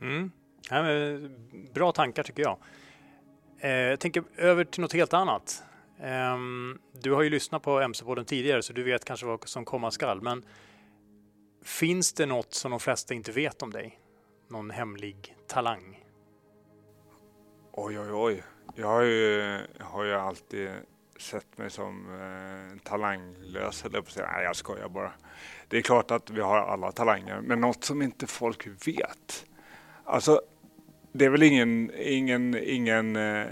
[0.00, 0.30] Mm.
[0.70, 0.82] Ja,
[1.74, 2.58] bra tankar tycker jag.
[3.58, 5.62] Eh, jag tänker över till något helt annat.
[5.98, 6.38] Eh,
[7.00, 10.22] du har ju lyssnat på MC-podden tidigare så du vet kanske vad som komma skall.
[10.22, 10.44] Men
[11.64, 14.00] finns det något som de flesta inte vet om dig?
[14.48, 16.04] Någon hemlig talang?
[17.72, 18.42] Oj, oj, oj.
[18.74, 20.70] Jag har ju, har ju alltid
[21.18, 24.30] sett mig som eh, talanglös, eller på att säga.
[24.32, 25.12] Nej, jag skojar bara.
[25.68, 29.46] Det är klart att vi har alla talanger, men något som inte folk vet.
[30.04, 30.40] Alltså,
[31.12, 33.46] det är väl ingen, ingen, ingen, eh,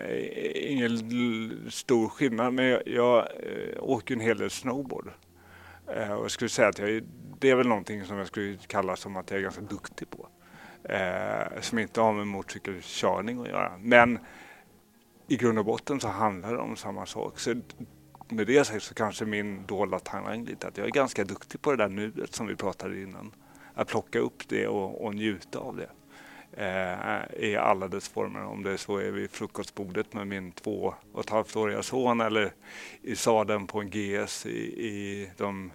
[0.72, 5.10] ingen stor skillnad, men jag, jag eh, åker en hel del snowboard.
[5.86, 7.02] Eh, och jag skulle säga att jag,
[7.38, 10.28] det är väl någonting som jag skulle kalla som att jag är ganska duktig på.
[10.92, 13.72] Eh, som inte har med motorcykelkörning att göra.
[13.78, 14.18] Men
[15.28, 17.38] i grund och botten så handlar det om samma sak.
[17.38, 17.54] Så
[18.28, 21.70] med det sagt så kanske min dolda talang lite att jag är ganska duktig på
[21.70, 23.32] det där nuet som vi pratade innan.
[23.74, 25.90] Att plocka upp det och, och njuta av det
[26.52, 28.44] eh, i alla dess former.
[28.44, 32.52] Om det så är vid frukostbordet med min två och ett halvt åriga son eller
[33.02, 35.70] i sadeln på en GS i, i de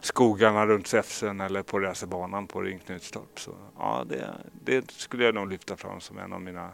[0.00, 3.40] skogarna runt Säfsen eller på racerbanan på Ringknutstorp.
[3.40, 6.72] Så ja, det, det, skulle jag nog lyfta fram som en av mina,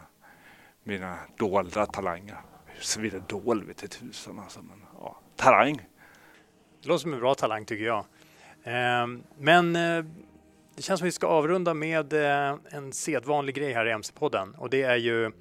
[0.83, 2.37] mina dolda talanger.
[2.79, 5.75] Såvida dold vet tusan alltså, men ja, talang.
[6.81, 8.05] Det låter som en bra talang tycker jag.
[8.63, 10.05] Eh, men eh,
[10.75, 14.55] det känns som att vi ska avrunda med eh, en sedvanlig grej här i MC-podden
[14.55, 15.31] och det är ju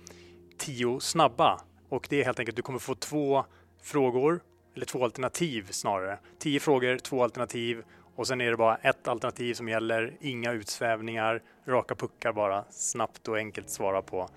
[0.59, 1.61] tio snabba.
[1.89, 3.45] Och det är helt enkelt, du kommer få två
[3.83, 4.41] frågor,
[4.75, 6.19] eller två alternativ snarare.
[6.39, 11.43] Tio frågor, två alternativ och sen är det bara ett alternativ som gäller, inga utsvävningar,
[11.67, 14.29] raka puckar bara, snabbt och enkelt svara på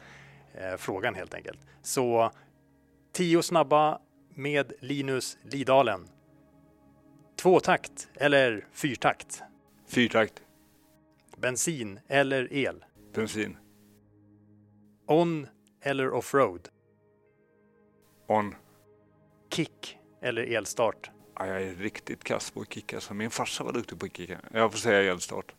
[0.57, 1.59] eh, frågan helt enkelt.
[1.81, 2.31] Så
[3.11, 6.07] tio snabba med Linus Lidalen.
[7.35, 9.43] Tvåtakt eller fyrtakt?
[9.87, 10.43] Fyrtakt.
[11.37, 12.85] Bensin eller el?
[13.13, 13.57] Bensin.
[15.05, 15.47] On
[15.81, 16.69] eller offroad?
[18.27, 18.55] On.
[19.49, 21.11] Kick eller elstart?
[21.35, 24.17] Ja, jag är riktigt kass på att kicka, så min farsa var duktig på att
[24.17, 24.39] kicka.
[24.51, 25.55] Jag får säga elstart.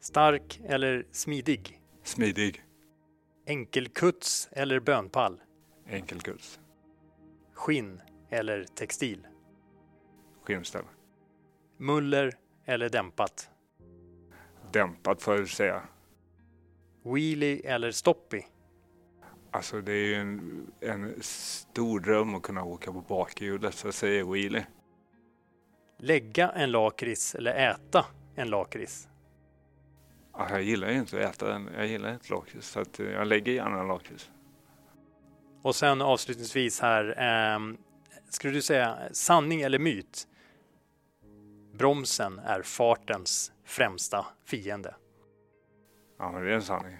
[0.00, 1.80] Stark eller smidig?
[2.02, 2.65] Smidig.
[3.48, 5.40] Enkelkuts eller bönpall?
[5.86, 6.60] Enkelkuts.
[7.52, 9.26] Skinn eller textil?
[10.42, 10.84] Skinnställ.
[11.76, 12.32] Muller
[12.64, 13.50] eller dämpat?
[14.72, 15.82] dämpat får jag säga.
[17.02, 18.42] Wheelie eller stoppy?
[19.50, 23.94] Alltså det är ju en, en stor dröm att kunna åka på bakhjulet så jag
[23.94, 24.66] säger wheelie.
[25.98, 29.08] Lägga en lakrits eller äta en lakrits?
[30.38, 31.70] Ja, jag gillar ju inte att äta den.
[31.76, 34.30] Jag gillar inte lakrits så att jag lägger gärna lakrits.
[35.62, 37.04] Och sen avslutningsvis här.
[37.18, 37.60] Eh,
[38.30, 40.28] skulle du säga sanning eller myt?
[41.74, 44.94] Bromsen är fartens främsta fiende.
[46.18, 46.96] Ja, men det är en sanning.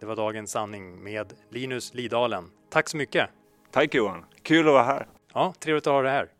[0.00, 2.50] Det var dagens sanning med Linus Lidalen.
[2.70, 3.30] Tack så mycket!
[3.70, 4.24] Tack Johan!
[4.42, 5.08] Kul att vara här!
[5.34, 6.30] Ja, trevligt att ha dig här.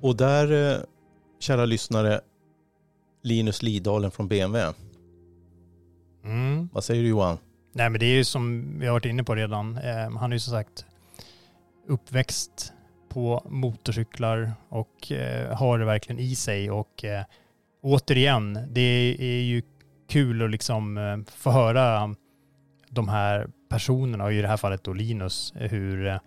[0.00, 0.80] Och där, eh,
[1.38, 2.20] kära lyssnare,
[3.22, 4.74] Linus Lidalen från BMW.
[6.24, 6.68] Mm.
[6.72, 7.38] Vad säger du Johan?
[7.72, 9.76] Nej men det är ju som vi har varit inne på redan.
[9.76, 10.86] Eh, han är ju som sagt
[11.88, 12.72] uppväxt
[13.08, 16.70] på motorcyklar och eh, har det verkligen i sig.
[16.70, 17.24] Och eh,
[17.82, 19.62] återigen, det är ju
[20.08, 22.14] kul att liksom få höra
[22.88, 26.20] de här personerna, och i det här fallet då Linus, hur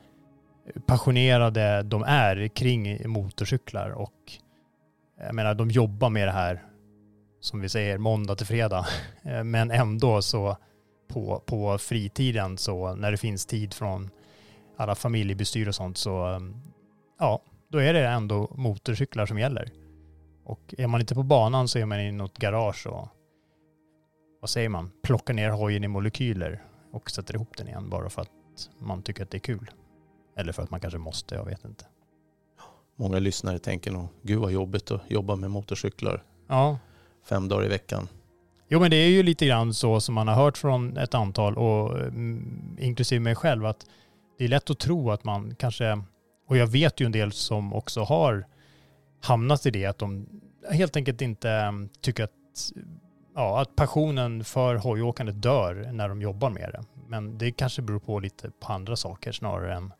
[0.86, 3.89] passionerade de är kring motorcyklar.
[3.89, 4.13] Och
[5.17, 6.63] jag menar, de jobbar med det här,
[7.39, 8.86] som vi säger, måndag till fredag.
[9.43, 10.58] Men ändå så
[11.08, 14.10] på, på fritiden så när det finns tid från
[14.78, 16.56] alla familjebestyr och sånt så mm,
[17.19, 19.71] ja, då är det ändå motorcyklar som gäller.
[20.43, 23.08] Och är man inte på banan så är man i något garage och
[24.41, 28.21] vad säger man, plockar ner hojen i molekyler och sätter ihop den igen bara för
[28.21, 28.30] att
[28.80, 29.71] man tycker att det är kul.
[30.36, 31.86] Eller för att man kanske måste, jag vet inte.
[32.96, 36.24] Många lyssnare tänker nog, gud vad jobbigt att jobba med motorcyklar.
[36.48, 36.78] Ja.
[37.24, 38.08] Fem dagar i veckan.
[38.67, 41.58] Jo men det är ju lite grann så som man har hört från ett antal
[41.58, 43.86] och mm, inklusive mig själv att
[44.38, 46.02] det är lätt att tro att man kanske,
[46.48, 48.46] och jag vet ju en del som också har
[49.22, 50.28] hamnat i det, att de
[50.72, 52.32] helt enkelt inte mm, tycker att,
[53.36, 56.84] ja, att passionen för hojåkandet dör när de jobbar med det.
[57.08, 59.93] Men det kanske beror på lite på andra saker snarare än,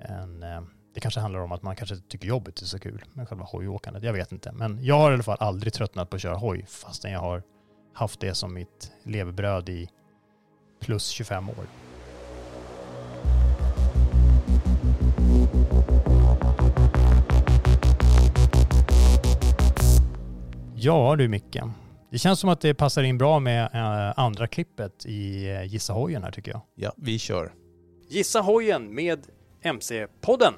[0.00, 0.60] än eh,
[0.94, 4.02] det kanske handlar om att man kanske tycker jobbet är så kul med själva hojåkandet.
[4.02, 4.52] Jag vet inte.
[4.52, 7.42] Men jag har i alla fall aldrig tröttnat på att köra hoj fastän jag har
[7.94, 9.88] haft det som mitt levebröd i
[10.80, 11.66] plus 25 år.
[20.76, 21.60] Ja du Micke.
[22.10, 25.92] Det känns som att det passar in bra med eh, andra klippet i eh, Gissa
[25.92, 26.60] hojen här tycker jag.
[26.74, 27.52] Ja, vi kör.
[28.08, 29.26] Gissa hojen med
[29.64, 30.54] MC-podden.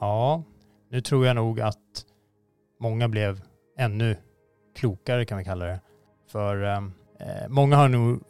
[0.00, 0.42] Ja,
[0.90, 2.06] nu tror jag nog att
[2.80, 3.40] många blev
[3.78, 4.16] ännu
[4.76, 5.80] klokare kan vi kalla det.
[6.28, 6.76] För eh,
[7.20, 8.22] eh, många har nog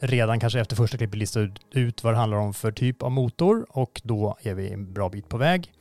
[0.00, 3.66] redan kanske efter första klippet listat ut vad det handlar om för typ av motor
[3.68, 5.72] och då är vi en bra bit på väg.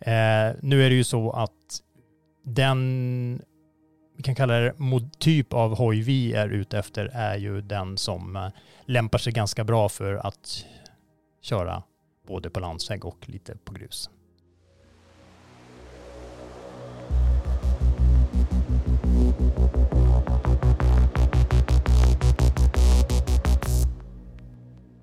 [0.00, 1.82] Eh, nu är det ju så att
[2.44, 3.42] den,
[4.16, 4.74] vi kan kalla det
[5.18, 8.48] typ av hoj vi är ute efter är ju den som eh,
[8.84, 10.64] lämpar sig ganska bra för att
[11.42, 11.82] köra
[12.26, 14.10] både på landsväg och lite på grus.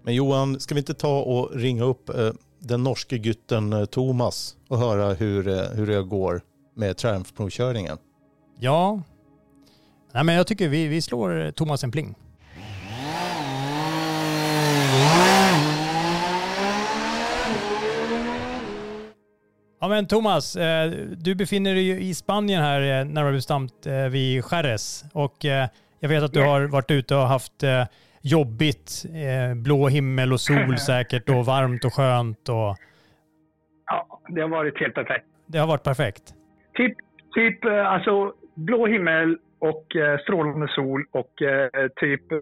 [0.03, 4.55] Men Johan, ska vi inte ta och ringa upp eh, den norske gutten eh, Thomas
[4.67, 6.41] och höra hur, eh, hur det går
[6.75, 7.97] med Triumph-provkörningen?
[8.59, 9.01] Ja,
[10.15, 12.15] Nej, men jag tycker vi, vi slår Thomas en pling.
[19.85, 20.57] Ja men Thomas,
[21.17, 25.03] du befinner dig i Spanien här, närmare bestämt vid Jerez.
[25.13, 25.35] Och
[25.99, 27.63] jag vet att du har varit ute och haft
[28.25, 32.49] jobbigt, eh, blå himmel och sol säkert och varmt och skönt.
[32.49, 32.75] Och...
[33.85, 35.25] Ja, det har varit helt perfekt.
[35.45, 36.23] Det har varit perfekt?
[36.73, 36.97] Typ,
[37.33, 42.39] typ eh, alltså blå himmel och eh, strålande sol och eh, typ eh,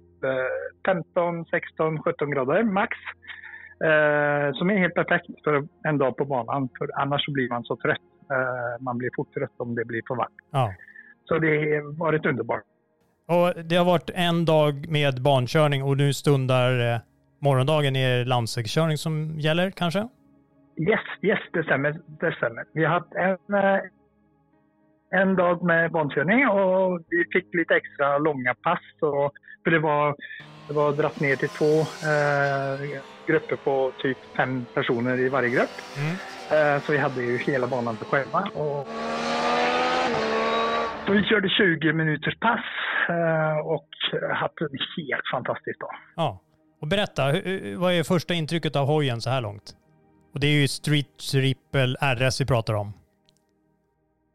[0.86, 2.98] 15, 16, 17 grader max.
[3.84, 6.70] Eh, som är helt perfekt för en dag på banan.
[6.78, 7.98] För annars så blir man så trött.
[8.32, 10.34] Eh, man blir fort trött om det blir för varmt.
[10.52, 10.74] Ja.
[11.26, 12.64] Så det har varit underbart.
[13.26, 17.00] Och det har varit en dag med barnkörning och nu stundar eh,
[17.40, 20.08] morgondagen är landsvägskörning som gäller kanske?
[20.78, 22.00] Yes, yes, det stämmer.
[22.20, 22.66] Det stämmer.
[22.74, 23.80] Vi har haft en, eh,
[25.22, 28.80] en dag med barnkörning och vi fick lite extra långa pass.
[29.02, 29.32] Och,
[29.64, 30.16] för det var,
[30.68, 35.76] det var dratt ner till två eh, grupper på typ fem personer i varje grupp.
[35.98, 36.76] Mm.
[36.76, 38.40] Eh, så vi hade ju hela banan för själva.
[38.40, 38.88] Och,
[41.06, 42.66] så vi körde 20 minuters pass
[43.10, 43.90] Eh, och
[44.34, 45.90] haft en helt fantastisk dag.
[46.16, 46.40] Ja.
[46.82, 47.24] Och berätta,
[47.78, 49.76] vad är första intrycket av hojen så här långt?
[50.34, 52.94] Och det är ju Street Triple RS vi pratar om.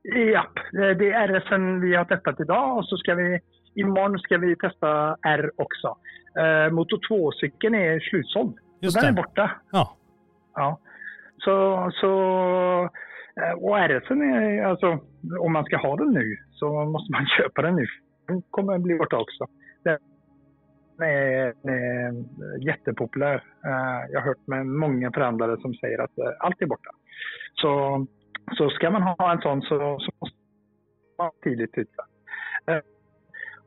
[0.03, 3.41] Ja, det är RS vi har testat idag och så ska vi
[3.75, 5.97] imorgon ska vi testa R också.
[6.43, 8.59] Eh, Moto 2-cykeln är slutsåld.
[8.81, 9.51] Just så den är borta.
[9.73, 9.97] Ja.
[10.55, 10.79] ja.
[11.39, 12.13] Så, så
[13.41, 14.99] eh, och RS är alltså,
[15.41, 17.87] om man ska ha den nu så måste man köpa den nu
[18.29, 19.47] den kommer bli borta också.
[19.85, 19.99] Den
[21.09, 22.25] är, är
[22.61, 23.45] jättepopulär.
[23.65, 26.91] Eh, jag har hört med många förhandlare som säger att eh, allt är borta.
[27.55, 28.07] Så,
[28.57, 30.37] så ska man ha en sån så, så måste
[31.19, 32.03] man tidigt ute.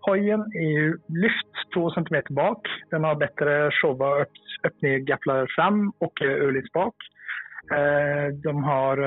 [0.08, 2.68] Eh, hojen är ju lyft två centimeter bak.
[2.90, 4.26] Den har bättre showa
[4.64, 6.96] öppningsgafflar fram och ölis bak.
[8.44, 8.98] De har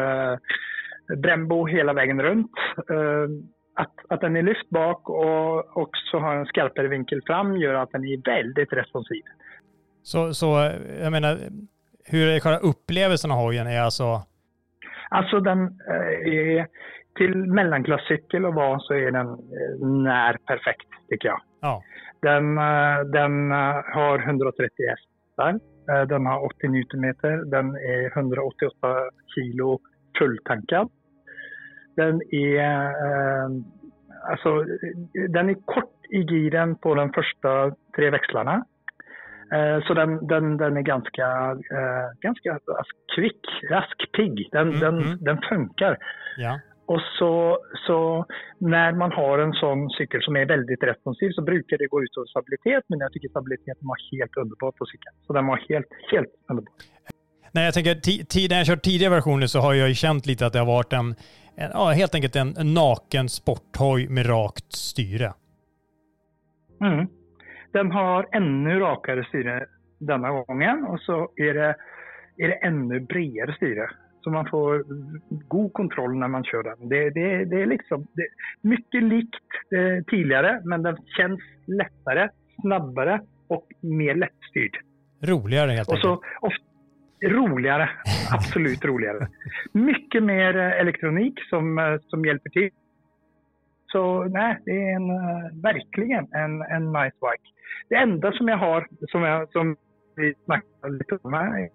[1.16, 2.50] Brembo hela vägen runt
[3.74, 7.92] att, att den är lyft bak och också har en skarpare vinkel fram gör att
[7.92, 9.22] den är väldigt responsiv.
[10.02, 10.70] Så, så
[11.02, 11.38] jag menar,
[12.04, 13.66] hur är själva upplevelsen av hojen?
[13.66, 14.22] Är alltså...
[15.08, 16.66] Alltså den eh, är
[17.14, 21.40] till mellanklasscykel och vad så är den eh, när perfekt tycker jag.
[21.60, 21.82] Ja.
[22.22, 23.50] Den, eh, den
[23.94, 25.60] har 130 hästar.
[26.06, 27.14] Den har 80 Nm.
[27.50, 28.74] Den är 188
[29.34, 29.80] kilo
[30.18, 30.88] fulltankad.
[31.96, 33.48] Den är, eh,
[34.30, 34.64] alltså,
[35.28, 38.64] den är kort i giren på de första tre växlarna.
[39.52, 42.58] Eh, så den, den, den är ganska, eh, ganska
[43.16, 44.48] kvick, rask, pigg.
[44.52, 45.18] Den, mm, den, mm.
[45.20, 45.98] den funkar.
[46.36, 46.60] Ja.
[46.86, 48.26] Och så, så
[48.58, 52.16] när man har en sån cykel som är väldigt responsiv så brukar det gå ut
[52.16, 52.84] över stabilitet.
[52.88, 55.16] Men jag tycker stabiliteten var helt underbar på cykeln.
[55.26, 56.72] Så den var helt, helt underbar.
[57.52, 60.52] Nej, jag tänker, när jag kört tidigare versioner så har jag ju känt lite att
[60.52, 61.14] det har varit en,
[61.56, 65.32] en ja, helt enkelt en, en naken sporthoj med rakt styre.
[66.80, 67.06] Mm.
[67.72, 69.66] Den har ännu rakare styre
[69.98, 71.76] denna gången och så är det,
[72.36, 73.90] är det ännu bredare styre.
[74.24, 74.84] Så man får
[75.48, 76.88] god kontroll när man kör den.
[76.88, 78.26] Det, det, det är liksom det
[78.68, 79.34] mycket likt
[79.76, 82.28] eh, tidigare men den känns lättare,
[82.60, 84.76] snabbare och mer lättstyrd.
[85.22, 86.24] Roligare helt Och så enkelt.
[86.40, 87.90] of- roligare,
[88.32, 89.26] absolut roligare.
[89.72, 92.70] Mycket mer eh, elektronik som, eh, som hjälper till.
[93.86, 97.50] Så nej, det är en, eh, verkligen en, en nice bike.
[97.88, 99.76] Det enda som jag har, som, jag, som
[100.16, 101.68] vi snackade lite om här,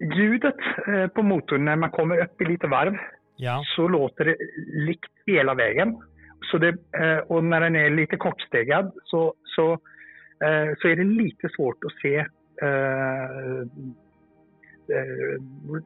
[0.00, 0.54] ljudet
[0.86, 2.96] eh, på motorn när man kommer upp i lite varv
[3.36, 4.36] Ja, så låter det
[4.86, 5.96] likt hela vägen.
[6.50, 9.72] Så det, eh, och när den är lite kortstegad så, så,
[10.44, 12.16] eh, så är det lite svårt att se
[12.62, 13.68] eh,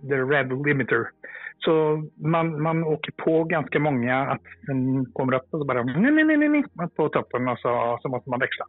[0.08, 1.08] the rev limiter.
[1.58, 6.24] Så man, man åker på ganska många att den kommer upp och så bara nej,
[6.24, 6.64] nej, nej, nej,
[6.96, 8.66] på toppen och så, så måste man växla.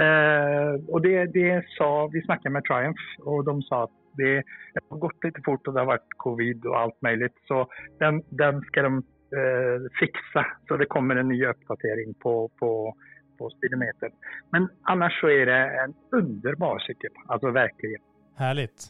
[0.00, 4.42] Eh, och det, det sa, vi snackade med Triumph och de sa att det
[4.88, 7.34] har gått lite fort och det har varit covid och allt möjligt.
[7.48, 8.96] Så den, den ska de
[9.36, 10.46] eh, fixa.
[10.68, 12.94] Så det kommer en ny uppdatering på, på,
[13.38, 14.12] på speedometern.
[14.52, 17.10] Men annars så är det en underbar cykel.
[17.26, 18.00] Alltså verkligen.
[18.36, 18.82] härligt.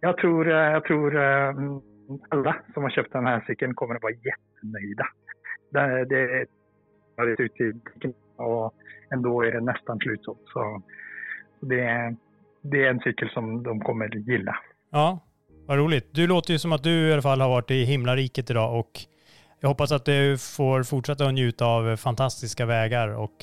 [0.00, 1.54] Jag tror, eh, jag tror eh,
[2.28, 5.06] alla som har köpt den här cykeln kommer att vara jättenöjda.
[5.70, 6.46] Det, det
[7.16, 7.72] har ut i
[8.36, 8.74] och
[9.10, 10.42] ändå är det nästan slutsålt.
[10.46, 10.82] Så
[11.60, 12.16] det, är-
[12.64, 14.56] det är en cykel som de kommer att gilla.
[14.90, 15.18] Ja,
[15.66, 16.08] vad roligt.
[16.12, 18.90] Du låter ju som att du i alla fall har varit i himlariket idag och
[19.60, 23.36] jag hoppas att du får fortsätta att njuta av fantastiska vägar och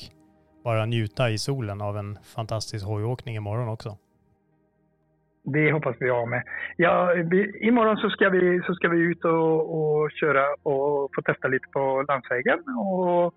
[0.64, 3.96] bara njuta i solen av en fantastisk hojåkning imorgon också.
[5.44, 6.42] Det hoppas vi ha med.
[6.76, 11.22] Ja, vi, imorgon så ska, vi, så ska vi ut och, och köra och få
[11.24, 12.58] testa lite på landsvägen.
[12.78, 13.34] Och,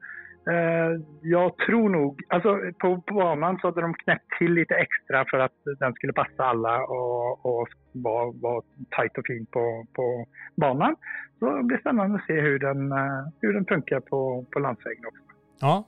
[1.21, 5.39] jag tror nog, alltså på, på banan så hade de knäppt till lite extra för
[5.39, 10.25] att den skulle passa alla och, och vara var tajt och fin på, på
[10.55, 10.95] banan.
[11.39, 15.05] Så det blir spännande att se hur den, eh, hur den funkar på, på landsvägen
[15.05, 15.21] också.
[15.61, 15.83] Ja.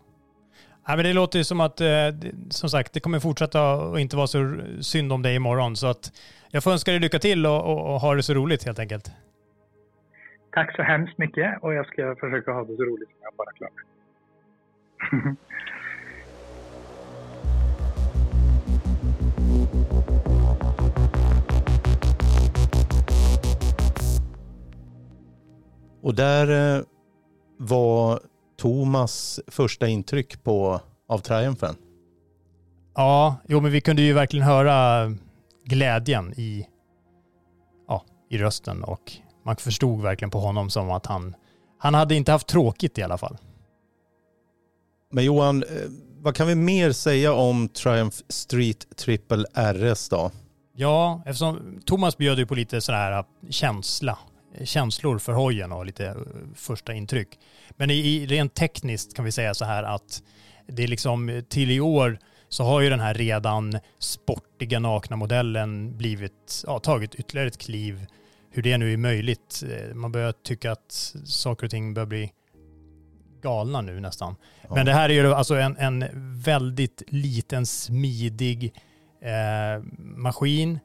[0.87, 1.87] ja men det låter ju som att, eh,
[2.49, 5.75] som sagt, det kommer fortsätta och inte vara så synd om dig imorgon.
[5.75, 6.11] Så att
[6.51, 9.11] jag får önska dig lycka till och, och, och ha det så roligt helt enkelt.
[10.51, 13.51] Tack så hemskt mycket och jag ska försöka ha det så roligt som jag bara
[13.51, 13.96] klarar.
[26.01, 26.83] Och där eh,
[27.57, 28.19] var
[28.57, 31.75] Thomas första intryck på, av triumfen.
[32.95, 35.11] Ja, jo men vi kunde ju verkligen höra
[35.65, 36.67] glädjen i,
[37.87, 39.11] ja, i rösten och
[39.45, 41.35] man förstod verkligen på honom som att han,
[41.79, 43.37] han hade inte haft tråkigt i alla fall.
[45.09, 45.69] Men Johan, eh,
[46.19, 50.31] vad kan vi mer säga om Triumph Street Triple RS då?
[50.75, 54.17] Ja, eftersom Thomas bjöd ju på lite sådär här eh, känsla,
[54.57, 56.15] eh, känslor för hojen och lite
[56.55, 57.27] första intryck.
[57.69, 60.23] Men i, rent tekniskt kan vi säga så här att
[60.67, 65.97] det är liksom till i år så har ju den här redan sportiga nakna modellen
[65.97, 68.05] blivit, ja, tagit ytterligare ett kliv.
[68.51, 69.63] Hur det nu är möjligt.
[69.93, 72.31] Man börjar tycka att saker och ting börjar bli
[73.41, 74.35] galna nu nästan.
[74.61, 74.75] Ja.
[74.75, 76.05] Men det här är ju alltså en, en
[76.43, 78.73] väldigt liten smidig
[79.21, 80.79] eh, maskin.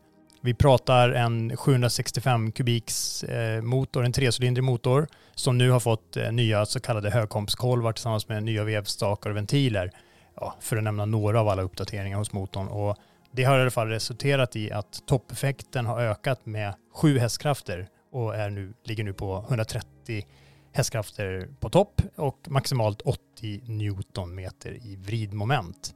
[0.44, 6.32] Vi pratar en 765 kubiks eh, motor, en trecylindrig motor som nu har fått eh,
[6.32, 9.90] nya så kallade högkompskolvar tillsammans med nya vevstakar och ventiler.
[10.34, 12.68] Ja, för att nämna några av alla uppdateringar hos motorn.
[12.68, 12.96] Och
[13.32, 18.36] det har i alla fall resulterat i att toppeffekten har ökat med 7 hästkrafter och
[18.36, 20.26] är nu, ligger nu på 130
[20.72, 25.94] hästkrafter på topp och maximalt 80 newtonmeter i vridmoment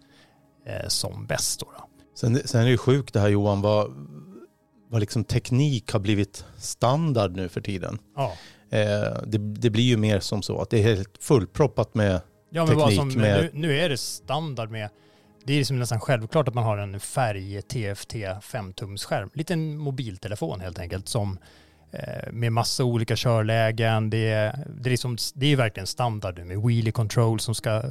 [0.67, 1.61] eh, som bäst.
[1.61, 1.89] Då, då.
[2.15, 3.93] Sen, sen är det ju sjukt det här Johan, vad,
[4.89, 7.99] vad liksom teknik har blivit standard nu för tiden.
[8.17, 8.33] Ja.
[8.71, 12.21] Eh, det, det blir ju mer som så att det är helt fullproppat med
[12.51, 14.89] Ja, men teknik som, med- nu, nu är det standard med,
[15.45, 19.31] det är liksom nästan självklart att man har en färg TFT 5-tumsskärm.
[19.35, 21.39] Liten mobiltelefon helt enkelt som
[22.31, 24.11] med massa olika körlägen.
[24.11, 27.83] Det är, det, är liksom, det är verkligen standard nu med wheelie control som ska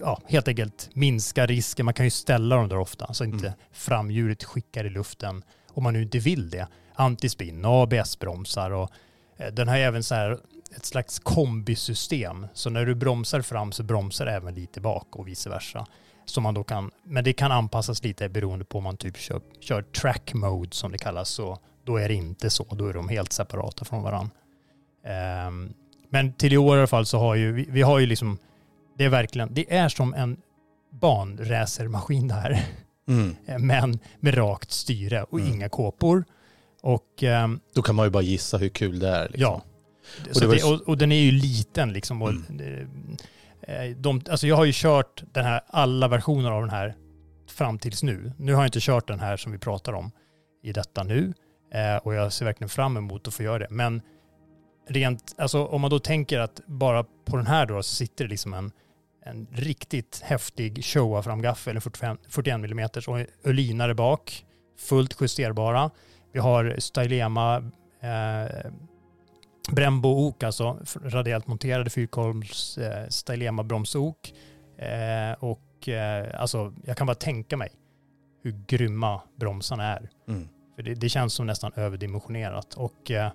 [0.00, 1.84] ja, helt enkelt minska risken.
[1.84, 3.58] Man kan ju ställa dem där ofta så inte Mm.
[3.72, 6.68] framhjulet skickar i luften om man nu inte vill det.
[6.94, 8.90] Antispinn, ABS-bromsar och
[9.36, 10.38] eh, den har även så här
[10.76, 12.46] ett slags kombisystem.
[12.54, 15.86] Så när du bromsar fram så bromsar även lite bak och vice versa.
[16.24, 19.40] Så man då kan, men det kan anpassas lite beroende på om man typ kör,
[19.60, 21.28] kör track mode som det kallas.
[21.28, 22.64] Så då är det inte så.
[22.64, 24.30] Då är de helt separata från varandra.
[25.04, 25.72] Ehm,
[26.10, 28.38] men till i år i alla fall så har ju vi, vi har ju liksom,
[28.98, 30.36] det är verkligen, det är som en
[30.92, 32.64] banracermaskin det här.
[33.08, 33.36] Mm.
[33.66, 35.52] Men med rakt styre och Mm.
[35.52, 36.24] inga kåpor.
[36.82, 39.28] Och ehm, Då kan man ju bara gissa hur kul det är.
[39.28, 39.40] Liksom.
[39.40, 39.62] ja,
[40.32, 42.22] så det det, och, och den är ju liten liksom.
[42.22, 42.30] Och,
[43.68, 46.94] eh, de, alltså jag har ju kört den här, alla versioner av den här
[47.48, 48.32] fram tills nu.
[48.38, 50.10] Nu har jag inte kört den här som vi pratar om
[50.62, 51.32] i detta nu.
[51.70, 53.66] Eh, och jag ser verkligen fram emot att få göra det.
[53.70, 54.02] Men
[54.88, 58.30] rent, alltså om man då tänker att bara på den här då så sitter det
[58.30, 58.72] liksom en,
[59.24, 64.44] en riktigt häftig Showa-framgaffel, en 45, 41 mm och ölinare bak,
[64.78, 65.90] fullt justerbara.
[66.32, 67.56] Vi har Stylema
[68.00, 68.70] eh,
[69.72, 74.34] Brembo ok, alltså radiellt monterade fyrkolvs eh, Stylema bromsok.
[74.78, 77.72] Eh, och eh, alltså jag kan bara tänka mig
[78.42, 80.10] hur grymma bromsarna är.
[80.28, 80.48] Mm.
[80.76, 82.74] För det, det känns som nästan överdimensionerat.
[82.74, 83.30] Och, eh,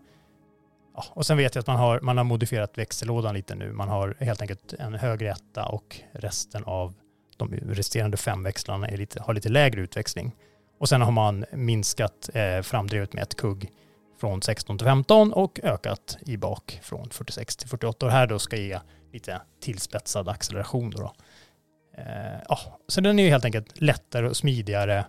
[0.96, 3.72] ja, och sen vet jag att man har, man har modifierat växellådan lite nu.
[3.72, 6.94] Man har helt enkelt en högre etta och resten av
[7.38, 10.36] de resterande fem växlarna är lite, har lite lägre utväxling.
[10.80, 13.70] Och sen har man minskat eh, framdrivet med ett kugg
[14.20, 18.06] från 16 till 15 och ökat i bak från 46 till 48.
[18.06, 18.80] Och det här då ska ge
[19.14, 20.89] lite tillspetsad acceleration.
[20.89, 21.14] Då då.
[21.98, 25.06] Eh, ja, så den är ju helt enkelt lättare och smidigare.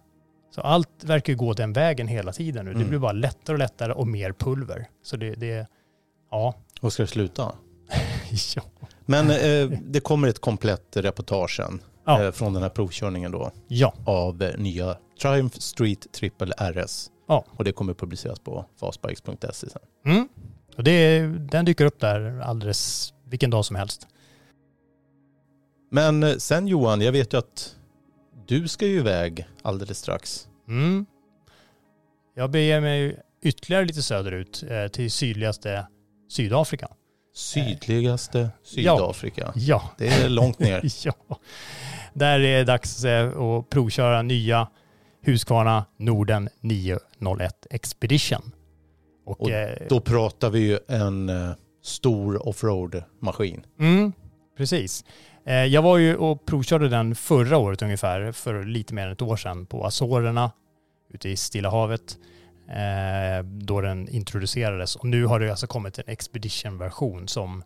[0.54, 2.70] Så allt verkar gå den vägen hela tiden nu.
[2.70, 2.88] Det Mm.
[2.88, 4.86] blir bara lättare och lättare och mer pulver.
[5.02, 5.66] Så det, det
[6.30, 6.54] ja.
[6.80, 7.52] Och ska det sluta?
[8.56, 8.62] ja.
[9.06, 12.22] Men eh, det kommer ett komplett reportage sen Ja.
[12.24, 17.10] eh, från den här provkörningen då Ja, av eh, nya Triumph Street Triple RS.
[17.28, 17.44] Ja.
[17.56, 19.82] Och det kommer publiceras på fastbikes.se sen.
[20.06, 20.28] mm.
[20.76, 24.06] och det, den dyker upp där alldeles vilken dag som helst.
[25.90, 27.76] Men eh, sen Johan, jag vet ju att
[28.52, 30.48] du ska ju iväg alldeles strax.
[30.68, 31.06] Mm.
[32.34, 35.86] Jag beger mig ytterligare lite söderut eh, till sydligaste
[36.28, 36.88] Sydafrika.
[37.34, 39.52] Sydligaste Sydafrika.
[39.56, 40.82] Ja, Det är långt ner.
[41.04, 41.12] ja.
[42.14, 44.68] Där är det dags eh, att provköra nya
[45.22, 48.52] Husqvarna Norden 901 Expedition.
[49.26, 51.50] Och, Och eh, Då pratar vi ju en eh,
[51.82, 53.66] stor offroad-maskin.
[53.78, 54.12] Mm,
[54.56, 55.04] precis.
[55.44, 59.22] Eh, jag var ju och provkörde den förra året ungefär, för lite mer än ett
[59.22, 60.52] år sedan, på Azorerna
[61.10, 62.18] ute i Stilla havet.
[62.68, 64.96] Eh, då den introducerades.
[64.96, 67.64] Och nu har det alltså kommit en Expedition-version som,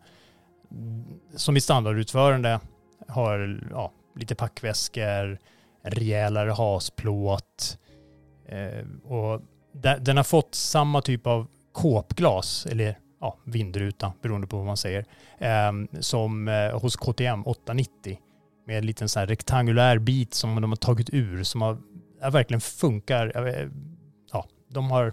[1.37, 2.61] som i standardutförande
[3.09, 5.39] har ja, lite packväskor,
[5.83, 7.79] en rejälare hasplåt.
[8.49, 9.41] Eh, och
[10.01, 15.05] den har fått samma typ av kåpglas, eller ja, vindruta beroende på vad man säger,
[15.39, 18.19] eh, som eh, hos KTM 890
[18.67, 21.79] med en liten så rektangulär bit som de har tagit ur som har,
[22.31, 23.43] verkligen funkar.
[23.45, 23.71] Vet-
[24.33, 25.12] Ja, de har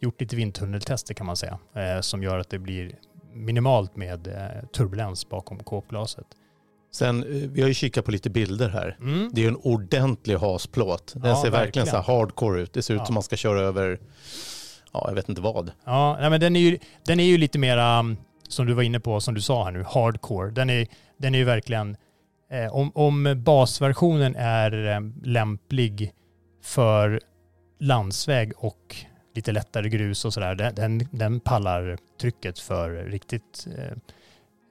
[0.00, 2.94] gjort lite vindtunneltester kan man säga eh, som gör att det blir
[3.34, 6.26] minimalt med eh, turbulens bakom kåpglaset.
[6.92, 8.96] Sen, eh, vi har ju kikat på lite bilder här.
[9.00, 9.30] Mm.
[9.32, 11.12] Det är en ordentlig hasplåt.
[11.16, 11.86] Den Ja, ser verkligen, verkligen.
[12.04, 12.72] så hardcore ut.
[12.72, 13.06] Det ser ut Ja.
[13.06, 14.00] som man ska köra över,
[14.92, 15.72] ja jag vet inte vad.
[15.84, 18.16] Ja, nej, men den är, ju, den är ju lite mera, um,
[18.48, 20.50] som du var inne på, som du sa här nu, hardcore.
[20.50, 20.86] Den är,
[21.16, 21.96] den är ju verkligen,
[22.50, 26.12] eh, om, om basversionen är eh, lämplig
[26.62, 27.20] för
[27.80, 28.96] landsväg och
[29.34, 33.92] lite lättare grus och sådär, den, den, den pallar trycket för riktigt eh,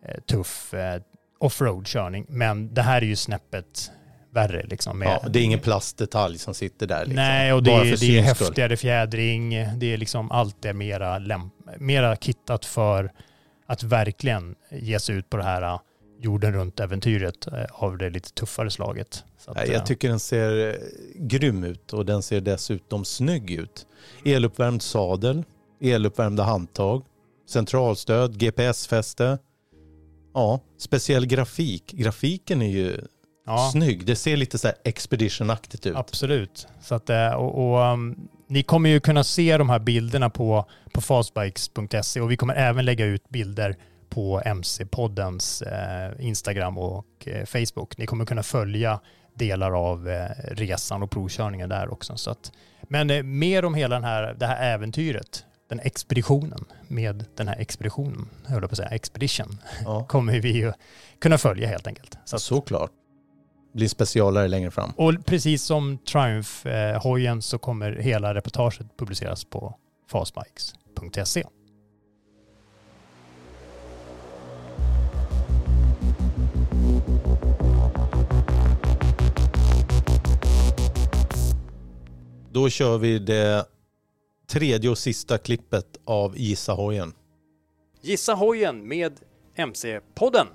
[0.05, 1.01] eh, tuff eh,
[1.39, 2.25] offroad-körning.
[2.29, 3.91] Men det här är ju snäppet
[4.31, 5.01] värre liksom.
[5.01, 6.99] Ja, det är ingen plastdetalj som sitter där.
[6.99, 7.15] Liksom.
[7.15, 9.49] Nej, och det, är, det är häftigare fjädring.
[9.77, 13.11] Det är liksom allt är mera, lämp, mera kittat för
[13.65, 15.79] att verkligen ge sig ut på det här äh,
[16.19, 19.23] jorden runt-äventyret äh, av det lite tuffare slaget.
[19.45, 20.79] Att, Nej, äh, jag tycker den ser
[21.15, 23.85] grym ut och den ser dessutom snygg ut.
[24.25, 25.43] Eluppvärmd sadel,
[25.81, 27.03] eluppvärmda handtag,
[27.49, 29.37] centralstöd, GPS-fäste.
[30.33, 31.91] Ja, speciell grafik.
[31.91, 33.01] Grafiken är ju
[33.45, 34.05] ja, snygg.
[34.05, 35.95] Det ser lite så här expedition-aktigt ut.
[35.95, 36.67] absolut.
[36.81, 40.65] Så att, äh, och, och, um, ni kommer ju kunna se de här bilderna på,
[40.93, 43.75] på fastbikes.se och vi kommer även lägga ut bilder
[44.09, 47.97] på MC-poddens eh, Instagram och eh, Facebook.
[47.97, 48.99] Ni kommer kunna följa
[49.33, 52.17] delar av eh, resan och provkörningen där också.
[52.17, 57.25] Så att, men eh, mer om hela den här, det här äventyret, den expeditionen med
[57.35, 60.73] den här expeditionen, jag höll på att säga expedition, Ja, kommer vi ju
[61.19, 62.17] kunna följa helt enkelt.
[62.25, 62.91] Så att, såklart.
[63.73, 64.91] Blir specialare längre fram.
[64.97, 69.75] och precis som Triumph-hojen så kommer hela reportaget publiceras på
[70.11, 71.43] fastbikes.se.
[82.53, 83.65] Då kör vi det
[84.47, 87.13] tredje och sista klippet av Gissa hojen.
[88.01, 89.19] Gissa hojen med
[89.55, 90.47] MC-podden.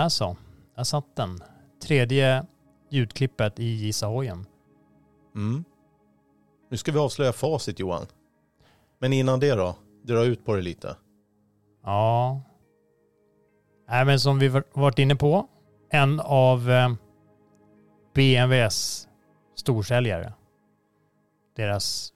[0.00, 0.36] Där så.
[0.76, 1.38] Där satt den.
[1.82, 2.46] Tredje
[2.90, 4.46] ljudklippet i Gissa hojen.
[5.34, 5.64] Mm.
[6.70, 8.06] Nu ska vi avslöja facit Johan.
[8.98, 9.76] Men innan det då?
[10.02, 10.96] Dra ut på det lite.
[11.84, 12.42] Ja.
[13.88, 15.48] Nej, men som vi varit inne på,
[15.90, 16.92] en av eh,
[18.14, 19.08] BMWs
[19.54, 20.32] storsäljare.
[21.56, 22.12] Deras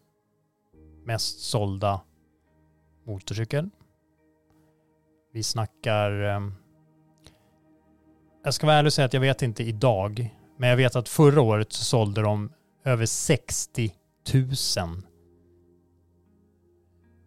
[1.05, 2.01] mest sålda
[3.07, 3.71] motorcykel.
[5.33, 6.11] Vi snackar...
[8.45, 11.09] Jag ska vara ärlig och säga att jag vet inte idag, men jag vet att
[11.09, 12.53] förra året så sålde de
[12.85, 13.93] över 60
[14.35, 14.51] 000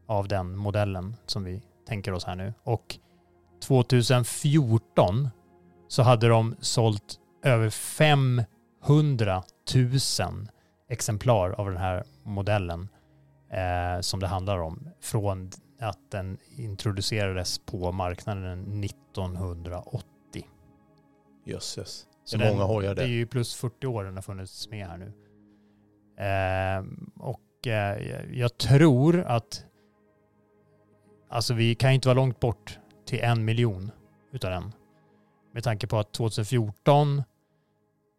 [0.08, 2.54] av den modellen som vi tänker oss här nu.
[2.64, 2.96] Och
[3.64, 5.30] 2014
[5.88, 9.44] så hade de sålt över 500
[9.76, 10.48] 000
[10.90, 12.90] exemplar av den här modellen
[13.52, 20.17] eh, som det handlar om från att den introducerades på marknaden 1980.
[21.48, 22.08] Jösses.
[22.24, 23.02] Så många hojar det.
[23.02, 25.14] Det är ju plus 40 år den har funnits med här nu.
[26.18, 26.86] Eh,
[27.20, 29.66] och eh, jag tror att
[31.30, 33.92] alltså vi kan inte vara långt bort till en miljon
[34.32, 34.74] utav den.
[35.54, 37.24] Med tanke på att 2014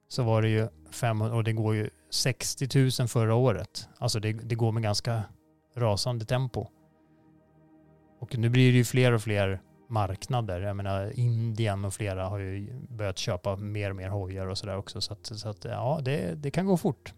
[0.08, 3.88] så var det ju 500 och det går ju 60 000 förra året.
[3.98, 5.22] Alltså det, det går med ganska
[5.76, 6.66] rasande tempo.
[8.20, 10.60] Och nu blir det ju fler och fler marknader.
[10.60, 14.76] Jag menar Indien och flera har ju börjat köpa mer och mer hojar och sådär
[14.76, 15.00] också.
[15.00, 17.12] Så att, så att ja, det, det kan gå fort.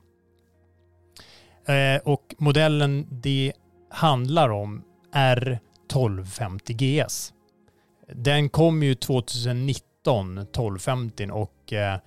[1.66, 3.52] Eh, och modellen det
[3.90, 7.32] handlar om är 1250 GS.
[8.14, 11.98] Den kom ju 2019, 1250 och eh,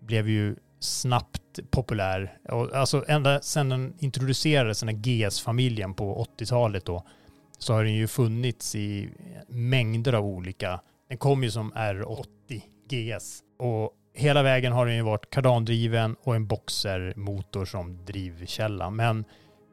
[0.00, 1.40] blev ju snabbt
[1.70, 2.38] populär.
[2.74, 7.06] Alltså ända sedan den introducerades, den här GS-familjen på 80-talet då,
[7.58, 9.10] så har den ju funnits i
[9.48, 10.80] mängder av olika.
[11.08, 16.36] Den kom ju som R80 GS och hela vägen har den ju varit kardandriven och
[16.36, 18.90] en boxermotor som drivkälla.
[18.90, 19.24] Men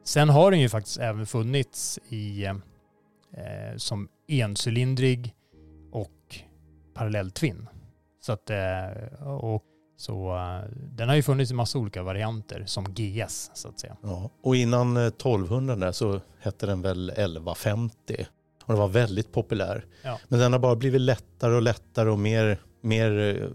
[0.04, 5.34] sen har den ju faktiskt även funnits i eh, som encylindrig
[5.92, 6.36] och
[6.94, 7.68] parallelltvinn.
[8.20, 9.64] Så att, eh, och
[10.02, 13.96] så uh, den har ju funnits i massa olika varianter som GS så att säga.
[14.02, 18.26] Ja, och innan 1200 där så hette den väl 1150
[18.64, 19.84] och den var väldigt populär.
[20.02, 20.18] Ja.
[20.28, 23.48] Men den har bara blivit lättare och lättare och mer, mer eh,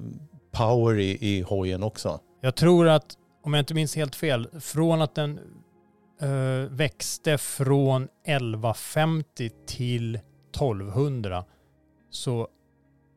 [0.51, 2.19] power i, i hojen också.
[2.41, 5.39] Jag tror att, om jag inte minns helt fel, från att den
[6.23, 11.43] uh, växte från 1150 till 1200
[12.09, 12.47] så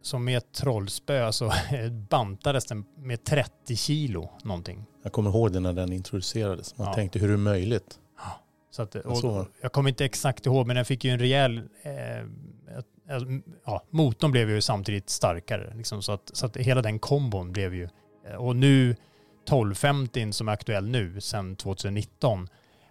[0.02, 1.52] som med ett trollspö så
[2.10, 4.84] bantades den med 30 kilo någonting.
[5.02, 6.78] Jag kommer ihåg det när den introducerades.
[6.78, 6.94] Man ja.
[6.94, 7.98] tänkte hur är det möjligt?
[8.70, 11.62] Så att, och, jag kommer inte exakt ihåg men den fick ju en rejäl...
[11.82, 11.92] Eh,
[13.64, 15.74] ja, motorn blev ju samtidigt starkare.
[15.76, 17.88] Liksom, så, att, så att hela den kombon blev ju...
[18.26, 22.48] Eh, och nu 1250 som är aktuell nu sedan 2019.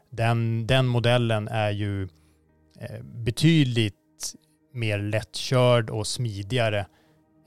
[0.10, 2.04] Den, den modellen är ju
[2.80, 3.96] eh, betydligt
[4.74, 6.86] mer lättkörd och smidigare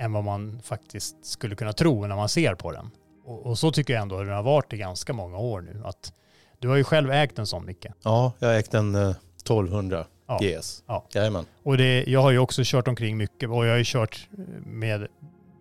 [0.03, 2.91] än vad man faktiskt skulle kunna tro när man ser på den.
[3.25, 5.83] Och, och så tycker jag ändå att den har varit i ganska många år nu.
[5.85, 6.13] Att,
[6.59, 7.87] du har ju själv ägt en sån Micke.
[8.03, 10.39] Ja, jag har ägt en 1200 ja.
[10.43, 10.85] GS.
[10.87, 11.07] Ja.
[11.15, 11.47] Jajamän.
[11.63, 14.29] Och det, jag har ju också kört omkring mycket och jag har ju kört
[14.67, 15.07] med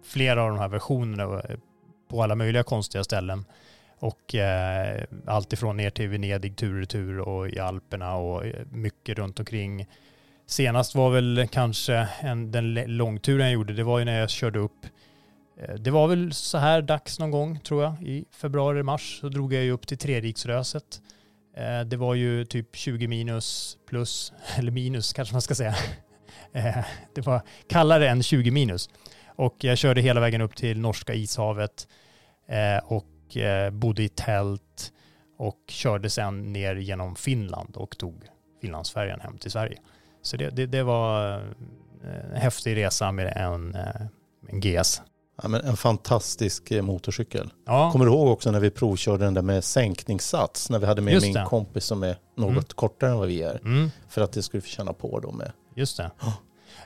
[0.04, 1.42] flera av de här versionerna
[2.10, 3.46] på alla möjliga konstiga ställen.
[4.00, 9.18] Och eh, allt ifrån ner till Venedig tur och retur och i Alperna och mycket
[9.18, 9.88] runt omkring
[10.52, 14.60] Senast var väl kanske en, den långturen jag gjorde, det var ju när jag körde
[14.60, 14.86] upp.
[15.62, 19.20] Eh, det var väl så här dags någon gång tror jag, i februari, mars.
[19.22, 21.02] Så drog jag ju upp till Treriksröset.
[21.58, 25.76] Eh, det var ju typ 20 minus plus, eller minus kanske man ska säga.
[26.54, 26.86] Eh,
[27.16, 28.90] det var kallare än 20 minus.
[29.26, 31.88] Och jag körde hela vägen upp till norska ishavet
[32.84, 33.38] och
[33.72, 34.94] bodde i tält
[35.38, 38.24] och körde sen ner genom Finland och tog
[38.62, 39.78] Finlandsfärjan hem till Sverige.
[40.22, 41.34] Så det, det, det var
[42.04, 44.02] eh, en häftig resa med en, eh,
[44.50, 45.02] en GS.
[45.42, 47.50] Ja, men en fantastisk eh, motorcykel.
[47.66, 47.92] Ja.
[47.92, 50.70] Kommer du ihåg också när vi provkörde den där med sänkningssats?
[50.70, 51.46] När vi hade med Just min det.
[51.48, 52.64] kompis som är något mm.
[52.64, 53.60] kortare än vad vi är.
[53.66, 53.92] Mm.
[54.10, 55.52] För att det skulle känna på då med.
[55.76, 56.12] Just det.
[56.22, 56.34] Oh.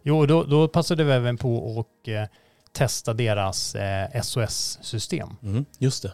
[0.03, 2.23] Jo, då, då passade vi även på att eh,
[2.71, 5.29] testa deras eh, SOS-system.
[5.43, 5.65] Mm.
[5.79, 6.13] Just det.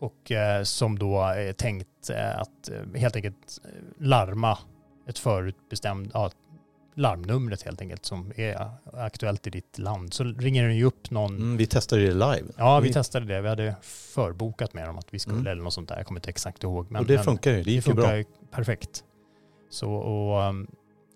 [0.00, 3.58] Och eh, som då är tänkt att helt enkelt
[3.98, 4.58] larma
[5.08, 6.30] ett förutbestämt, ja,
[6.94, 10.14] larmnumret helt enkelt som är aktuellt i ditt land.
[10.14, 11.36] Så ringer den ju upp någon.
[11.36, 12.44] Mm, vi testade det live.
[12.56, 13.40] Ja, vi testade det.
[13.40, 15.46] Vi hade förbokat med dem att vi skulle mm.
[15.46, 15.96] eller något sånt där.
[15.96, 16.90] Jag kommer inte exakt ihåg.
[16.90, 17.62] Men, och det funkar ju.
[17.62, 18.22] Det gick ju bra.
[18.50, 19.04] perfekt.
[19.70, 20.66] Så och, um,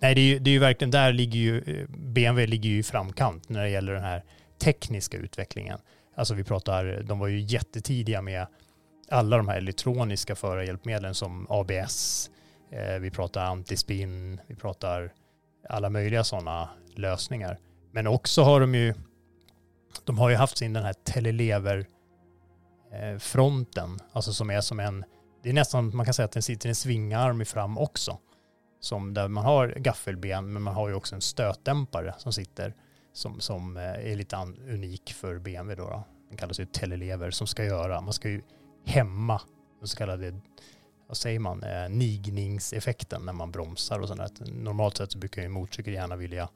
[0.01, 2.83] nej, det är, ju, det är ju verkligen, där ligger ju, BMW ligger ju i
[2.83, 4.24] framkant när det gäller den här
[4.59, 5.79] tekniska utvecklingen.
[6.14, 8.47] Alltså vi pratar, de var ju jättetidiga med
[9.09, 12.31] alla de här elektroniska förarhjälpmedlen som ABS,
[12.70, 15.12] eh, vi pratar antispin, vi pratar
[15.69, 17.59] alla möjliga sådana lösningar.
[17.93, 18.95] Men också har de ju,
[20.05, 21.87] de har ju haft sin den här telelever
[22.93, 25.05] eh, fronten, alltså som är som en,
[25.43, 28.19] det är nästan, man kan säga att den sitter en svingarm i fram också.
[28.81, 32.75] Som där man har gaffelben, men man har ju också en stötdämpare som sitter
[33.12, 34.37] som, som eh, är lite
[34.69, 35.91] unik för BMW då.
[35.91, 36.05] då.
[36.29, 38.43] Den kallas ju telelever som ska göra, man ska ju
[38.85, 39.41] hämma
[39.79, 40.41] den så kallade,
[41.09, 44.29] vad säger man, eh, nigningseffekten när man bromsar och sådär.
[44.41, 46.49] Normalt sett så brukar ju motorcykel gärna vilja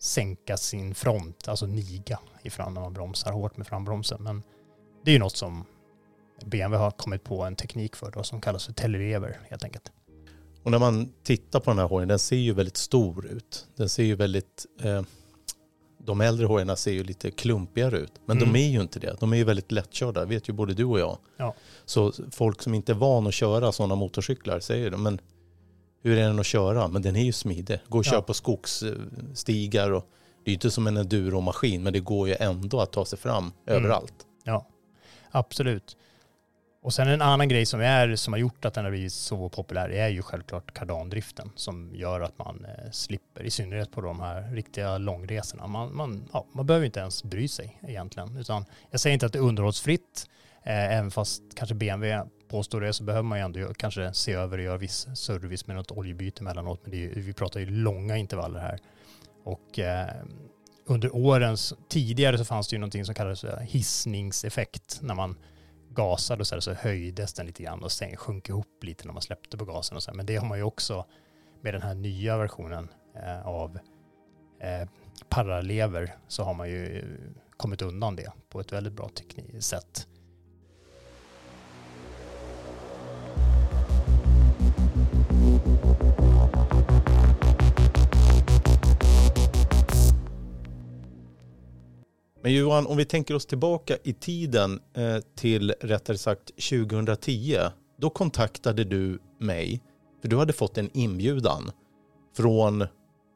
[0.00, 4.22] sänka sin front, alltså niga ifrån när man bromsar hårt med frambromsen.
[4.22, 4.42] Men
[5.04, 5.64] det är ju något som
[6.44, 9.92] BMW har kommit på en teknik för då, som kallas för telelever helt enkelt.
[10.62, 13.66] Och när man tittar på den här hojen, den ser ju väldigt stor ut.
[13.76, 15.02] Den ser ju väldigt, eh,
[16.04, 18.12] de äldre hojarna ser ju lite klumpigare ut.
[18.26, 18.52] Men mm.
[18.52, 19.16] de är ju inte det.
[19.20, 21.18] De är ju väldigt lättkörda, det vet ju både du och jag.
[21.36, 21.54] Ja.
[21.84, 25.18] Så folk som inte är van att köra sådana motorcyklar säger de, men
[26.02, 26.88] hur är den att köra?
[26.88, 27.78] Men den är ju smidig.
[27.88, 28.12] Går att ja.
[28.12, 30.08] köra på skogsstigar och
[30.44, 33.18] det är ju inte som en enduro-maskin, men det går ju ändå att ta sig
[33.18, 33.52] fram mm.
[33.66, 34.14] överallt.
[34.44, 34.66] Ja,
[35.30, 35.96] absolut.
[36.84, 39.48] Och sen en annan grej som, är, som har gjort att den har blivit så
[39.48, 44.20] populär är ju självklart kardandriften som gör att man eh, slipper, i synnerhet på de
[44.20, 45.66] här riktiga långresorna.
[45.66, 48.36] Man, man, ja, man behöver inte ens bry sig egentligen.
[48.36, 50.28] Utan jag säger inte att det är underhållsfritt,
[50.62, 54.58] eh, även fast kanske BMW påstår det så behöver man ju ändå kanske se över
[54.58, 56.80] och göra viss service med något oljebyte emellanåt.
[56.82, 58.78] Men det är, vi pratar ju långa intervaller här.
[59.44, 60.08] Och eh,
[60.86, 65.36] under årens, tidigare så fanns det ju någonting som kallades hissningseffekt när man
[65.94, 69.12] gasade och så, här, så höjdes den lite grann och sen sjönk ihop lite när
[69.12, 70.10] man släppte på gasen och så.
[70.10, 70.16] Här.
[70.16, 71.06] Men det har man ju också
[71.60, 73.78] med den här nya versionen eh, av
[74.60, 74.88] eh,
[75.28, 77.04] paralever så har man ju eh,
[77.56, 79.10] kommit undan det på ett väldigt bra
[79.60, 80.08] sätt.
[92.44, 97.58] Men Johan, om vi tänker oss tillbaka i tiden eh, till rättare sagt 2010.
[97.98, 99.82] Då kontaktade du mig,
[100.22, 101.70] för du hade fått en inbjudan
[102.36, 102.86] från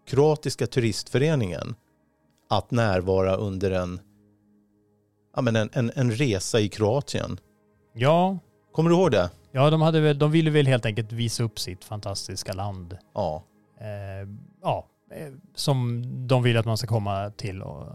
[0.08, 1.74] Kroatiska turistföreningen
[2.50, 4.00] att närvara under en,
[5.36, 7.40] ja, men en, en, en resa i Kroatien.
[7.94, 8.38] Ja.
[8.72, 9.30] Kommer du ihåg det?
[9.52, 12.98] Ja, de, hade väl, de ville väl helt enkelt visa upp sitt fantastiska land.
[13.14, 13.44] Ja.
[13.80, 14.28] Eh,
[14.62, 17.86] ja, eh, som de vill att man ska komma till och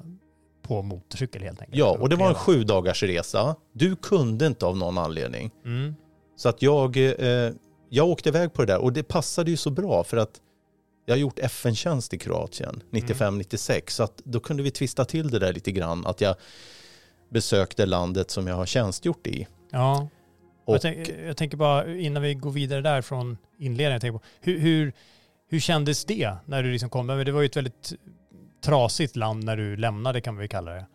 [0.63, 1.77] på motorcykel helt enkelt.
[1.77, 3.55] Ja, och det var en sju dagars resa.
[3.73, 5.51] Du kunde inte av någon anledning.
[5.65, 5.95] Mm.
[6.35, 7.51] Så att jag, eh,
[7.89, 10.41] jag åkte iväg på det där och det passade ju så bra för att
[11.05, 13.81] jag har gjort FN-tjänst i Kroatien 95-96 mm.
[13.87, 16.35] så att då kunde vi tvista till det där lite grann att jag
[17.29, 19.47] besökte landet som jag har tjänstgjort i.
[19.71, 20.07] Ja,
[20.65, 24.21] och, jag, tänk, jag, tänker bara innan vi går vidare där från inledningen, jag på,
[24.41, 24.93] hur, hur,
[25.49, 27.07] hur kändes det när du liksom kom?
[27.07, 27.93] Det var ju ett väldigt
[28.63, 30.85] trasigt land när du lämnade kan vi kalla det.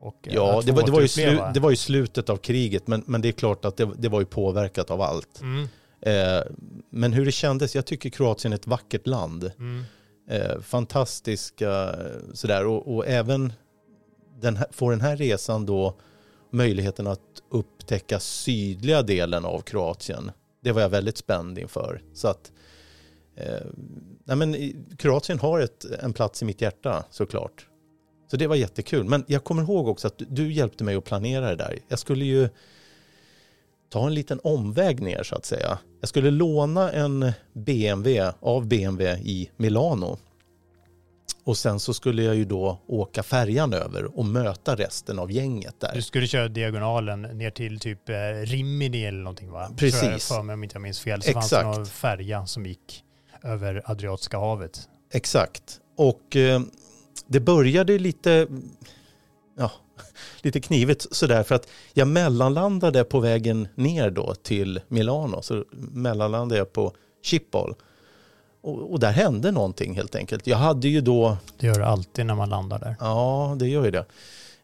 [0.00, 2.86] Och, eh, ja, det var, det, var ju slu, det var ju slutet av kriget,
[2.86, 5.40] men, men det är klart att det, det var ju påverkat av allt.
[5.40, 5.68] Mm.
[6.00, 6.42] Eh,
[6.90, 9.50] men hur det kändes, jag tycker Kroatien är ett vackert land.
[9.58, 9.84] Mm.
[10.30, 11.94] Eh, fantastiska
[12.32, 13.52] sådär, och, och även
[14.40, 15.96] den här, får den här resan då
[16.50, 20.30] möjligheten att upptäcka sydliga delen av Kroatien.
[20.62, 22.02] Det var jag väldigt spänd inför.
[22.14, 22.52] Så att
[23.36, 23.66] Eh,
[24.24, 24.56] nej men,
[24.96, 27.66] Kroatien har ett, en plats i mitt hjärta såklart.
[28.30, 29.04] Så det var jättekul.
[29.04, 31.78] Men jag kommer ihåg också att du, du hjälpte mig att planera det där.
[31.88, 32.48] Jag skulle ju
[33.88, 35.78] ta en liten omväg ner så att säga.
[36.00, 40.18] Jag skulle låna en BMW av BMW i Milano.
[41.44, 45.80] Och sen så skulle jag ju då åka färjan över och möta resten av gänget
[45.80, 45.94] där.
[45.94, 48.14] Du skulle köra diagonalen ner till typ eh,
[48.44, 49.70] Rimini eller någonting va?
[49.76, 50.28] Precis.
[50.28, 51.22] För mig om inte jag minns fel.
[51.22, 51.50] Så Exakt.
[51.50, 53.04] fanns det någon färja som gick
[53.44, 54.88] över Adriatiska havet.
[55.12, 55.80] Exakt.
[55.96, 56.60] Och eh,
[57.26, 58.46] det började lite,
[59.58, 59.70] ja,
[60.42, 65.42] lite knivigt sådär för att jag mellanlandade på vägen ner då till Milano.
[65.42, 66.92] Så mellanlandade jag på
[67.22, 67.74] Schiphol.
[68.62, 70.46] Och, och, där hände någonting helt enkelt.
[70.46, 71.36] Jag hade ju då...
[71.58, 72.96] Det gör det alltid när man landar där.
[73.00, 74.06] Ja, det gör ju det.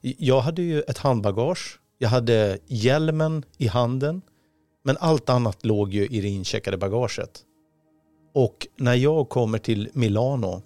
[0.01, 1.81] Jag hade ju ett handbagage.
[1.99, 4.23] Jag hade hjälmen i handen.
[4.83, 7.45] Men allt annat låg ju i det incheckade bagaget.
[8.33, 10.63] Och när jag kommer till Milano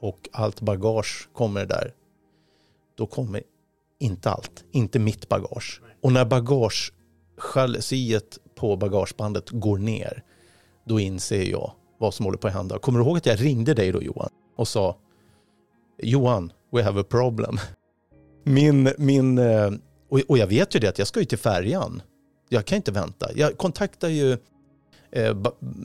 [0.00, 1.94] och allt bagage kommer där,
[2.96, 3.42] då kommer
[3.98, 5.80] inte allt, inte mitt bagage.
[6.02, 10.22] Och när bagagejalusiet på bagagebandet går ner,
[10.84, 12.78] då inser jag vad som håller på att hända.
[12.78, 14.96] Kommer du ihåg att jag ringde dig då Johan och sa
[15.98, 17.58] Johan, we have a problem.
[18.44, 19.70] Min, min, eh,
[20.28, 22.02] och, jag vet ju det att jag ska ju till färjan.
[22.48, 23.30] Jag kan inte vänta.
[23.34, 24.38] Jag kontaktar ju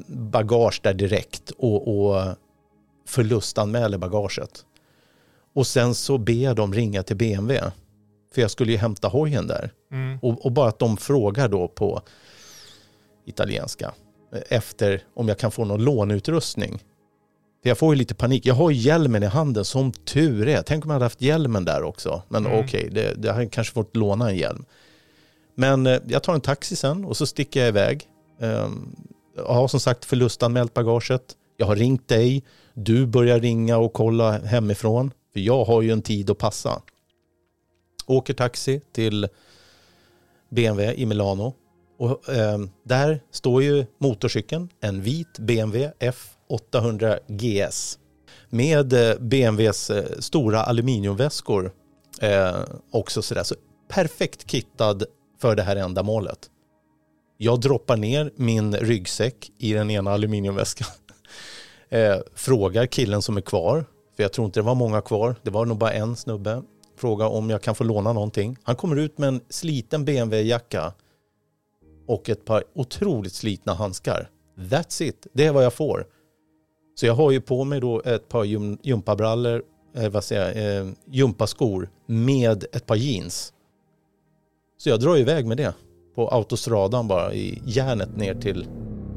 [0.07, 2.35] bagage där direkt och, och
[3.05, 4.65] förlustanmäler bagaget.
[5.53, 7.71] Och sen så ber jag dem ringa till BMW.
[8.33, 9.71] För jag skulle ju hämta hojen där.
[9.91, 10.19] Mm.
[10.21, 12.01] Och, och bara att de frågar då på
[13.25, 13.93] italienska
[14.33, 16.83] eh, efter om jag kan få någon lånutrustning.
[17.63, 18.45] För jag får ju lite panik.
[18.45, 20.61] Jag har hjälmen i handen som tur är.
[20.61, 22.21] Tänk om jag hade haft hjälmen där också.
[22.27, 22.65] Men Mm.
[22.65, 24.65] okej, det, det hade kanske fått låna en hjälm.
[25.55, 28.07] Men eh, jag tar en taxi sen och så sticker jag iväg.
[28.39, 28.95] Um,
[29.37, 31.35] jag har som sagt förlustanmält bagaget.
[31.57, 32.43] Jag har ringt dig.
[32.73, 35.11] Du börjar ringa och kolla hemifrån.
[35.33, 36.81] För jag har ju en tid att passa.
[38.05, 39.27] Åker taxi till
[40.49, 41.53] BMW i Milano.
[41.99, 47.99] Och eh, där står ju motorcykeln, en vit BMW F800 GS.
[48.49, 51.71] Med eh, BMWs eh, stora aluminiumväskor
[52.21, 52.55] eh,
[52.91, 53.43] också sådär.
[53.43, 53.55] Så
[53.87, 55.03] perfekt kittad
[55.41, 56.49] för det här ändamålet.
[57.37, 60.87] Jag droppar ner min ryggsäck i den ena aluminiumväskan.
[61.89, 63.85] Eh, frågar killen som är kvar,
[64.15, 66.63] för jag tror inte det var många kvar, det var nog bara en snubbe.
[66.97, 68.57] Frågar om jag kan få låna någonting.
[68.63, 70.93] Han kommer ut med en sliten BMW-jacka
[72.07, 74.29] och ett par otroligt slitna handskar.
[74.57, 76.07] That's it, det är vad jag får.
[76.95, 78.43] Så jag har ju på mig då ett par
[78.83, 79.63] gympabrallor,
[79.95, 83.53] eh, vad säger jag, eh, gympaskor med ett par jeans.
[84.77, 85.73] Så jag drar iväg med det
[86.17, 88.67] på autostradan bara i järnet ner till,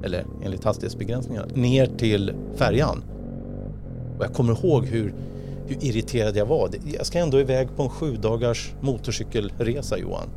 [0.04, 3.02] eller enligt hastighetsbegränsningarna, ner till färjan.
[4.18, 5.14] Och jag kommer ihåg hur,
[5.66, 6.70] hur irriterad jag var.
[6.96, 10.28] Jag ska ändå iväg på en sju dagars motorcykelresa Johan.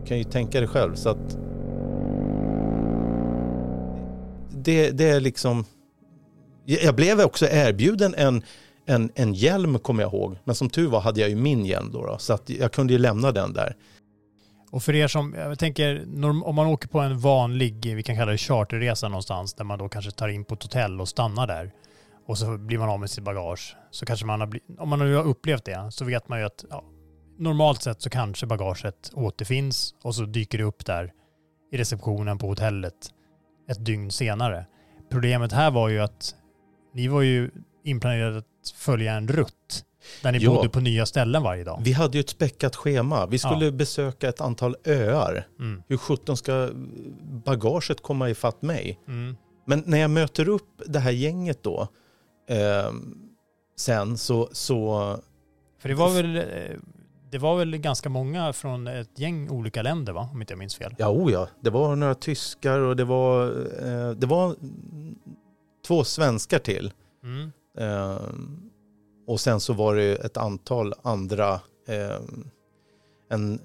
[0.00, 1.38] Du kan ju tänka dig själv så att
[4.50, 5.64] det, det är liksom
[6.64, 8.42] jag blev också erbjuden en,
[8.86, 10.36] en, en hjälm kommer jag ihåg.
[10.44, 12.92] Men som tur var hade jag ju min hjälm då, då så att jag kunde
[12.92, 13.76] ju lämna den där.
[14.72, 18.32] Och för er som, jag tänker, om man åker på en vanlig, vi kan kalla
[18.32, 21.72] det charterresa någonstans, där man då kanske tar in på ett hotell och stannar där.
[22.26, 23.76] Och så blir man av med sitt bagage.
[23.90, 26.44] Så kanske man har blivit, om man nu har upplevt det, så vet man ju
[26.44, 26.84] att ja,
[27.38, 31.12] normalt sett så kanske bagaget återfinns och så dyker det upp där
[31.72, 33.10] i receptionen på hotellet
[33.70, 34.66] ett dygn senare.
[35.10, 36.34] Problemet här var ju att
[36.94, 37.50] ni var ju
[37.84, 39.84] inplanerade att följa en rutt
[40.22, 40.50] där ni Ja.
[40.50, 41.80] bodde på nya ställen varje dag.
[41.84, 43.26] Vi hade ju ett späckat schema.
[43.26, 45.46] Vi skulle besöka ett antal öar.
[45.58, 45.82] Mm.
[45.88, 46.70] Hur sjutton ska
[47.44, 49.00] bagaget komma ifatt mig?
[49.08, 49.36] Mm.
[49.66, 51.88] Men när jag möter upp det här gänget då,
[52.48, 52.92] eh,
[53.76, 55.16] sen så, så
[55.78, 56.42] För det var väl,
[57.30, 60.28] det var väl ganska många från ett gäng olika länder va?
[60.32, 60.94] Om inte jag minns fel.
[60.98, 63.46] ja, oh ja, det var några tyskar och det var,
[63.86, 64.56] eh, det var
[65.86, 66.92] två svenskar till.
[67.24, 67.52] Mm.
[67.78, 68.20] Eh,
[69.32, 72.20] och sen så var det ett antal andra, eh,
[73.28, 73.60] en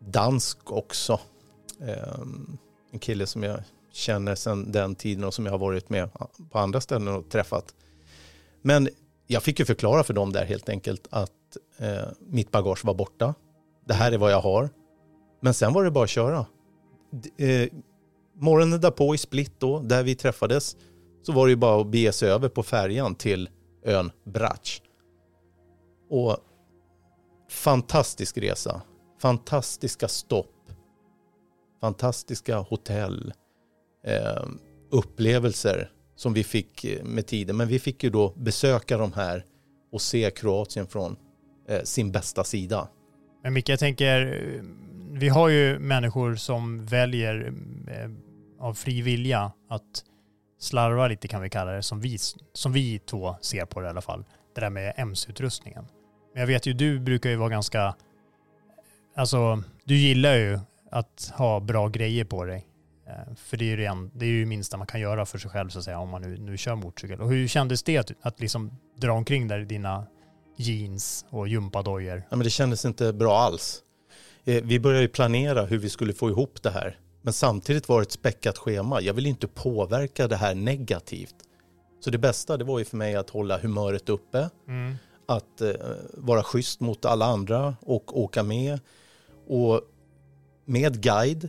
[0.00, 1.20] dansk också.
[1.80, 2.18] Eh,
[2.92, 3.60] en kille som jag
[3.92, 6.10] känner sedan den tiden och som jag har varit med
[6.50, 7.74] på andra ställen och träffat.
[8.62, 8.88] Men
[9.26, 11.30] jag fick ju förklara för dem där helt enkelt att
[11.78, 13.34] eh, mitt bagage var borta.
[13.86, 14.70] Det här är vad jag har.
[15.40, 16.46] Men sen var det bara att köra.
[17.10, 17.68] D- eh,
[18.34, 20.76] morgonen därpå i Split då, där vi träffades,
[21.22, 23.48] så var det ju bara att bege sig över på färjan till
[23.84, 24.82] ön Brac.
[26.10, 26.36] Och
[27.50, 28.82] fantastisk resa.
[29.20, 30.70] Fantastiska stopp.
[31.80, 33.32] Fantastiska hotell.
[34.06, 34.44] Eh,
[34.90, 37.56] upplevelser som vi fick eh, med tiden.
[37.56, 39.44] Men vi fick ju då besöka de här
[39.92, 41.16] och se Kroatien från
[41.68, 42.88] eh, sin bästa sida.
[43.42, 44.40] Men Micke, jag tänker,
[45.12, 47.52] vi har ju människor som väljer
[47.88, 48.10] eh,
[48.58, 50.04] av fri vilja att
[50.64, 52.18] slarvar lite kan vi kalla det, som vi,
[52.52, 54.24] som vi två ser på det i alla fall.
[54.54, 55.84] Det där med MC-utrustningen.
[56.32, 57.94] Men jag vet ju, du brukar ju vara ganska,
[59.14, 60.60] alltså du gillar ju
[60.90, 62.66] att ha bra grejer på dig.
[63.06, 65.50] Eh, för det är ju det, det är ju minsta man kan göra för sig
[65.50, 67.20] själv så att säga om man nu, nu kör motorcykel.
[67.20, 70.06] Och hur kändes det att, att liksom dra omkring där i dina
[70.56, 72.22] jeans och gympadojor?
[72.30, 73.82] Ja, men det kändes inte bra alls.
[74.44, 76.98] Eh, vi började ju planera hur vi skulle få ihop det här.
[77.24, 79.00] Men samtidigt var det ett späckat schema.
[79.00, 81.34] Jag vill inte påverka det här negativt.
[82.00, 84.50] Så det bästa det var ju för mig att hålla humöret uppe.
[84.68, 84.94] Mm.
[85.26, 85.70] Att eh,
[86.14, 88.80] vara schysst mot alla andra och åka med.
[89.48, 89.80] Och
[90.64, 91.48] med guide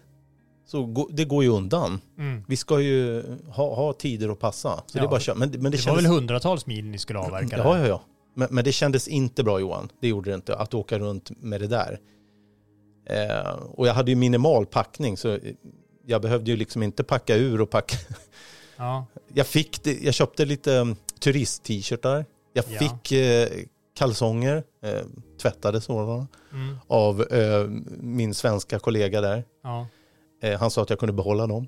[0.65, 2.01] så gå, det går ju undan.
[2.17, 2.43] Mm.
[2.47, 4.77] Vi ska ju ha, ha tider att passa.
[4.77, 5.35] Så det Ja, är bara köra.
[5.35, 6.03] Men, men det, Det, kändes...
[6.03, 7.57] var väl hundratals mil ni skulle avverka?
[7.57, 8.01] Ja, ja, ja.
[8.35, 9.89] Men, men det kändes inte bra Johan.
[10.01, 10.55] Det gjorde det inte.
[10.55, 11.99] Att åka runt med det där.
[13.05, 15.39] Eh, och jag hade ju minimal packning så
[16.05, 17.97] jag behövde ju liksom inte packa ur och packa.
[18.77, 19.05] Ja.
[19.33, 22.25] Jag fick det, jag köpte lite um, turist-t-shirtar.
[22.53, 22.79] Jag Ja.
[22.79, 23.47] fick eh,
[23.97, 25.01] kalsonger, eh,
[25.41, 26.77] tvättade sådana, Mm.
[26.87, 27.67] av eh,
[27.99, 29.43] min svenska kollega där.
[29.63, 29.87] Ja.
[30.41, 31.67] Eh, han sa att jag kunde behålla dem.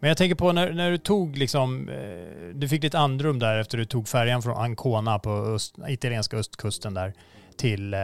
[0.00, 3.58] Men jag tänker på när, när du tog liksom, eh, du fick ditt andrum där
[3.58, 7.12] efter du tog färjan från Ancona på öst, italienska östkusten där
[7.56, 8.00] till eh,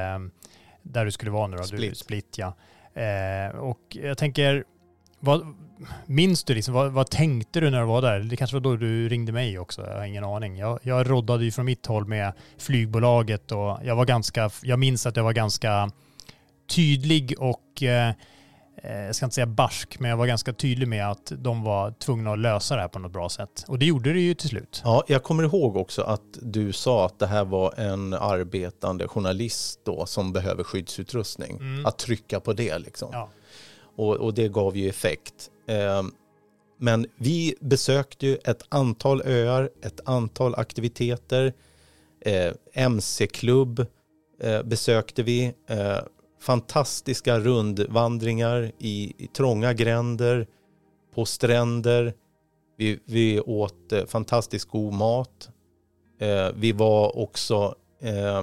[0.83, 1.99] där du skulle vara nu då, Du, Split.
[1.99, 2.55] Split ja.
[3.03, 4.64] Eh, och jag tänker,
[5.20, 5.55] vad,
[6.07, 8.20] minns du liksom, vad, vad tänkte du när du var där?
[8.20, 10.57] Det kanske var då du ringde mig också, jag har ingen aning.
[10.57, 15.07] Jag, jag roddade ju från mitt håll med flygbolaget och jag var ganska, jag minns
[15.07, 15.91] att jag var ganska
[16.66, 18.14] tydlig och eh,
[18.83, 22.33] jag ska inte säga barsk, men jag var ganska tydlig med att de var tvungna
[22.33, 23.64] att lösa det här på något bra sätt.
[23.68, 24.83] Och det gjorde det ju till slut.
[24.85, 29.81] Ja, jag kommer ihåg också att du sa att det här var en arbetande journalist
[29.85, 31.57] då som behöver skyddsutrustning.
[31.57, 31.87] Mm.
[31.87, 33.09] Att trycka på det liksom.
[33.12, 33.31] Ja.
[33.97, 35.51] Och, och det gav ju effekt.
[35.68, 36.03] Eh,
[36.79, 41.53] men vi besökte ju ett antal öar, ett antal aktiviteter.
[42.20, 43.87] Eh, MC-klubb
[44.41, 45.55] eh, besökte vi.
[46.43, 50.47] Fantastiska rundvandringar i, i trånga gränder,
[51.14, 52.14] på stränder.
[52.76, 55.51] Vi, vi åt eh, fantastiskt god mat.
[56.20, 58.43] Eh, vi var också, eh,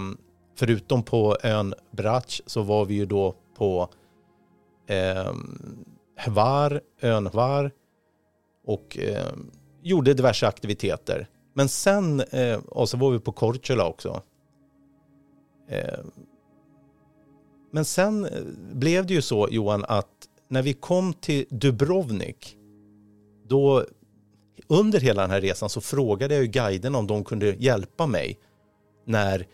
[0.56, 3.90] förutom på ön Brač, så var vi ju då på
[4.88, 5.34] eh,
[6.28, 7.72] Hvar, ön Hvar
[8.66, 9.34] och eh,
[9.84, 11.28] gjorde diverse aktiviteter.
[11.54, 14.22] Men sen, eh, och så var vi på Korčula också.
[15.70, 16.00] Eh,
[17.72, 18.32] men sen eh,
[18.74, 20.08] blev det ju så Johan att
[20.50, 22.58] när vi kom till Dubrovnik,
[23.48, 23.86] då
[24.68, 28.40] under hela den här resan så frågade jag ju guiden om de kunde hjälpa mig
[29.06, 29.48] när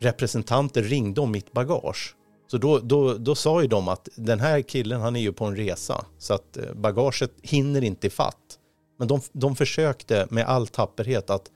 [0.00, 2.16] representanter ringde om mitt bagage.
[2.50, 5.44] Så då, då, då sa ju de att den här killen han är ju på
[5.44, 8.58] en resa så att eh, bagaget hinner inte i fatt.
[8.98, 11.50] Men de, de försökte med all tapperhet att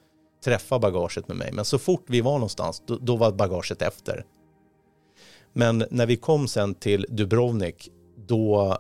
[0.45, 1.53] träffa bagaget med mig.
[1.53, 4.25] Men så fort vi var någonstans då, då var bagaget efter.
[5.57, 8.78] Men när vi kom sen till Dubrovnik då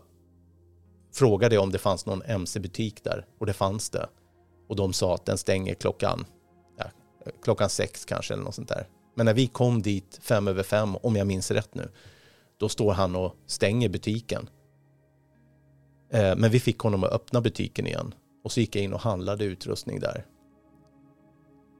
[1.12, 4.08] frågade jag om det fanns någon MC-butik där och det fanns det.
[4.68, 6.24] Och de sa att den stänger klockan,
[6.78, 6.84] ja,
[7.42, 8.88] klockan sex kanske eller något sånt där.
[9.14, 11.88] Men när vi kom dit fem över fem, om jag minns rätt nu,
[12.58, 14.48] då står han och stänger butiken.
[16.12, 18.14] Eh, men vi fick honom att öppna butiken igen
[18.44, 20.26] och så gick jag in och handlade utrustning där.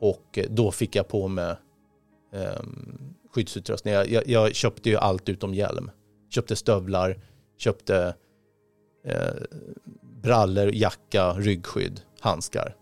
[0.01, 1.57] Och eh, då fick jag på mig
[2.33, 3.95] ehm, skyddsutrustning.
[3.95, 5.91] Jag, jag, jag köpte ju allt utom hjälm.
[6.31, 7.21] Köpte stövlar,
[7.59, 8.15] köpte
[9.05, 9.35] eh,
[10.23, 12.77] brallor, jacka, ryggskydd, handskar.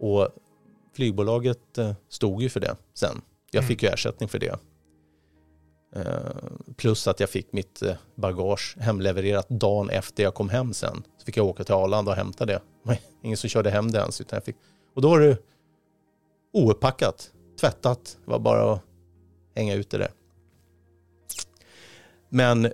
[0.00, 0.28] Och
[0.92, 3.20] flygbolaget eh, stod ju för det sen.
[3.50, 4.58] Jag fick ju ersättning för det.
[5.96, 6.04] Eh,
[6.76, 11.02] plus att jag fick mitt eh, bagage hemlevererat dagen efter jag kom hem sen.
[11.18, 12.60] Så fick jag åka till Arlanda och hämta det.
[13.22, 14.20] Ingen som körde hem det ens.
[14.20, 14.56] Utan jag fick...
[14.94, 15.38] Och då var det
[16.52, 17.30] oupppackat,
[17.60, 18.18] tvättat.
[18.24, 18.82] Det var bara att
[19.54, 20.10] hänga ut det där.
[22.28, 22.72] Men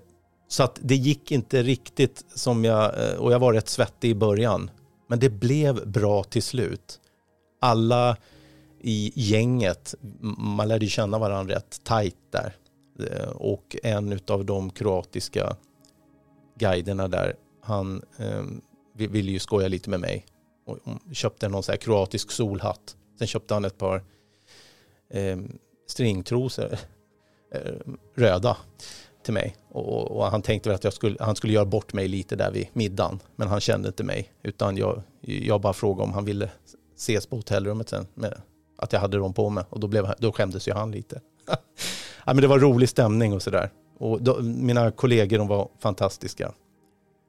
[0.49, 4.15] så att det gick inte riktigt som jag, eh, och jag var rätt svettig i
[4.15, 4.71] början.
[5.09, 7.01] Men det blev bra till slut.
[7.61, 8.17] Alla
[8.81, 9.95] i gänget,
[10.39, 12.57] man lärde ju känna varandra rätt tajt där.
[13.11, 15.57] Eh, och en av de kroatiska
[16.59, 18.43] guiderna där, han eh,
[18.93, 20.27] ville ju skoja lite med mig.
[20.67, 22.97] Och och köpte någon så här kroatisk solhatt.
[23.19, 24.05] Sen köpte han ett par
[25.11, 25.39] eh,
[25.87, 26.73] stringtrosor,
[27.55, 27.73] eh,
[28.15, 28.57] röda,
[29.25, 29.57] till mig.
[29.69, 32.37] Och, och, och han tänkte väl att jag skulle, han skulle göra bort mig lite
[32.37, 33.21] där vid middagen.
[33.37, 34.33] Men han kände inte mig.
[34.43, 36.51] Utan jag, jag bara frågade om han ville
[36.97, 38.07] ses på hotellrummet sen.
[38.15, 38.35] Med
[38.77, 39.65] att jag hade dem på mig.
[39.69, 41.21] Och då, blev, då skämdes ju han lite.
[42.27, 43.71] ja, men det var rolig stämning och sådär.
[43.99, 46.53] Och då, mina kollegor de var fantastiska.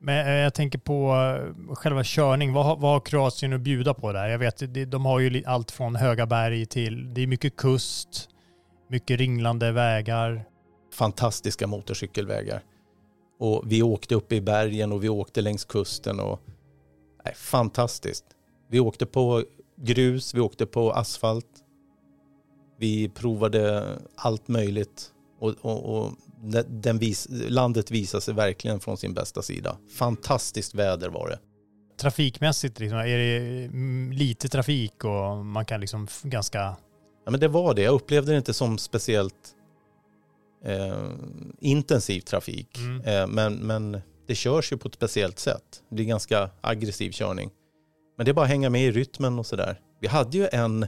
[0.05, 2.53] Men eh, jag tänker på eh, själva körning.
[2.53, 4.27] Vad har, vad har Kroatien att bjuda på där?
[4.27, 8.29] Jag vet, de har ju allt från höga berg till, det är mycket kust,
[8.87, 10.45] mycket ringlande vägar.
[10.93, 12.63] fantastiska motorcykelvägar.
[13.39, 16.39] Och vi åkte upp i bergen och vi åkte längs kusten och
[17.25, 18.25] nej, fantastiskt.
[18.69, 19.43] Vi åkte på
[19.77, 21.63] grus, vi åkte på asfalt.
[22.77, 23.85] Vi provade
[24.15, 26.11] allt möjligt och, och, och
[26.67, 29.77] den- vis, landet visade sig verkligen från sin bästa sida.
[29.97, 31.39] Fantastiskt väder var det.
[31.97, 33.69] Trafikmässigt, liksom, är det
[34.15, 36.59] lite trafik och man kan liksom ganska...
[37.25, 37.81] Ja, men det var det.
[37.81, 39.55] Jag upplevde det inte som speciellt
[40.65, 41.09] eh,
[41.59, 42.77] intensiv trafik.
[42.77, 43.01] Mm.
[43.01, 45.83] Eh, men, men det körs ju på ett speciellt sätt.
[45.89, 47.49] Det blir ganska aggressiv körning.
[48.17, 49.79] Men det är bara att hänga med i rytmen och sådär.
[50.01, 50.87] Vi hade ju en,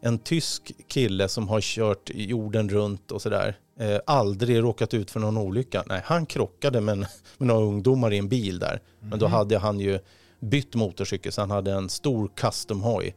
[0.00, 3.58] en tysk kille som har kört jorden runt och sådär.
[3.80, 5.84] Eh, aldrig råkat ut för någon olycka.
[5.86, 6.98] Nej, han krockade med, en-
[7.38, 8.80] med några ungdomar i en bil där.
[9.00, 9.98] Men då hade han ju
[10.40, 13.16] bytt motorcykel så han hade en stor custom hoj.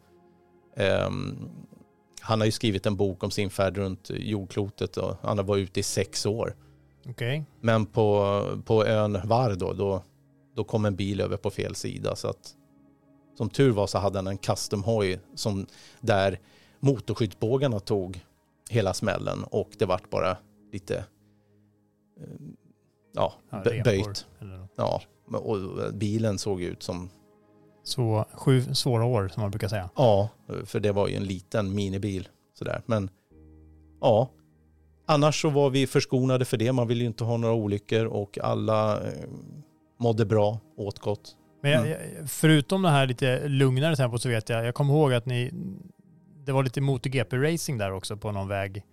[0.77, 1.49] Ehm,
[2.21, 5.63] han har ju skrivit en bok om sin färd runt jordklotet och han har varit
[5.63, 6.55] ute i sex år.
[7.09, 7.45] Okej.
[7.61, 10.03] Men på, på ön Var då, då,
[10.55, 12.15] då kom en bil över på fel sida.
[12.15, 12.55] Så att,
[13.37, 15.65] som tur var så hade han en custom-hoj som
[16.01, 16.39] där
[16.79, 18.19] motorskyddsbågarna tog
[18.69, 20.37] hela smällen och det vart bara
[20.71, 22.23] lite eh,
[23.13, 23.33] ja,
[23.83, 24.27] böjt.
[24.75, 25.01] Ja,
[25.31, 25.57] och
[25.93, 27.09] bilen såg ut som,
[27.83, 29.89] Så sju svåra år som man brukar säga.
[29.95, 30.29] ja,
[30.65, 32.81] för det var ju en liten minibil sådär.
[32.85, 33.09] Men
[34.01, 34.29] ja,
[35.05, 36.71] annars så var vi förskonade för det.
[36.71, 39.13] Man vill ju inte ha några olyckor och alla eh,
[39.99, 41.35] mådde bra, åt gott.
[41.61, 41.99] Men jag, Mm.
[42.19, 45.51] jag- förutom det här lite lugnare tempot så vet jag, jag kommer ihåg att ni,
[46.45, 48.83] det var lite MotoGP-racing där också på någon väg.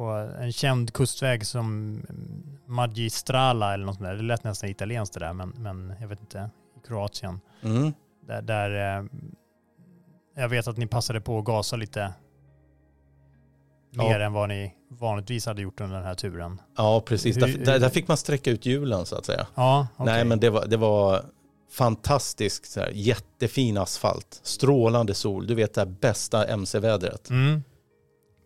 [0.00, 2.00] På en känd kustväg som
[2.66, 4.16] Magistrala eller något sånt där.
[4.16, 7.40] Det lät nästan italienskt det där, men, men jag vet inte, i Kroatien.
[7.62, 7.92] Mm.
[8.26, 9.04] Där, där eh,
[10.36, 12.12] jag vet att ni passade på att gasa lite
[13.90, 14.02] Ja.
[14.08, 16.60] mer än vad ni vanligtvis hade gjort under den här turen.
[16.76, 17.36] Ja, precis.
[17.36, 19.46] Hur- Där, där, fick man sträcka ut hjulen så att säga.
[19.54, 20.06] Ja, okej.
[20.14, 21.24] Nej, men det var, det var
[21.72, 22.72] fantastiskt.
[22.72, 25.46] Så här, jättefin asfalt, strålande sol.
[25.46, 27.30] Du vet det här bästa MC-vädret.
[27.30, 27.62] Mm.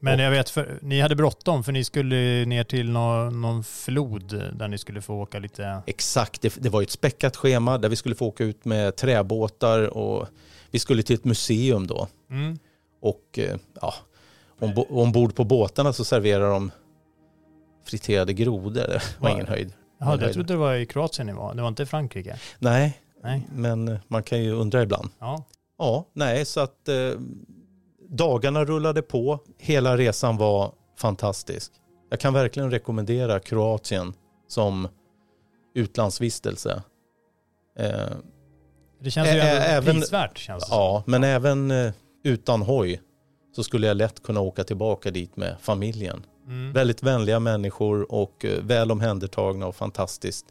[0.04, 4.28] Men jag vet, för, ni hade bråttom för ni skulle ner till någon, någon flod
[4.52, 5.82] där ni skulle få åka lite...
[5.86, 8.96] Exakt, det, det var ju ett späckat schema där vi skulle få åka ut med
[8.96, 10.28] träbåtar och
[10.70, 12.08] vi skulle till ett museum då.
[12.30, 12.58] Mm.
[13.00, 13.94] Och eh, ja,
[14.60, 16.70] ombo- ombord på båtarna så serverar de
[17.86, 18.72] friterade grodor.
[18.74, 19.34] Det var Va?
[19.34, 19.72] ingen höjd.
[20.00, 21.54] Jaha, jag trodde det var i Kroatien ni var.
[21.54, 22.36] Det var inte i Frankrike?
[22.58, 23.46] Nej, Nej.
[23.52, 25.10] men man kan ju undra ibland.
[25.18, 25.44] Ja.
[25.78, 26.94] Ja, nej, så att eh,
[28.08, 29.38] dagarna rullade på.
[29.58, 31.72] Hela resan var fantastisk.
[32.10, 34.12] Jag kan verkligen rekommendera Kroatien
[34.48, 34.88] som
[35.74, 36.82] utlandsvistelse.
[37.78, 37.86] Eh,
[39.00, 40.78] Det känns ju ändå även- prisvärt känns det som.
[40.78, 41.92] ja, men även eh,
[42.24, 43.00] utan hoj
[43.56, 46.26] så skulle jag lätt kunna åka tillbaka dit med familjen.
[46.46, 46.72] Mm.
[46.72, 50.46] Väldigt vänliga människor och eh, väl omhändertagna och fantastiskt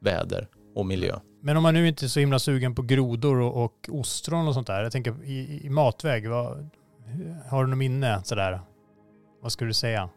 [0.00, 1.16] väder och miljö.
[1.42, 4.54] Men om man nu inte är så himla sugen på grodor och, och ostron och
[4.54, 4.82] sånt där.
[4.82, 6.68] Jag tänker i, i matväg, vad,
[7.48, 8.60] har du något minne sådär?
[9.42, 10.08] Vad skulle du säga?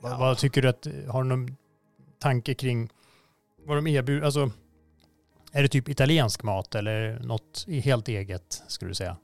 [0.00, 0.18] Vad, Ja.
[0.18, 1.56] vad tycker du att, har du någon
[2.18, 2.90] tanke kring
[3.66, 4.24] vad de erbjuder?
[4.26, 4.50] Alltså,
[5.52, 9.16] är det typ italiensk mat eller något helt eget skulle du säga?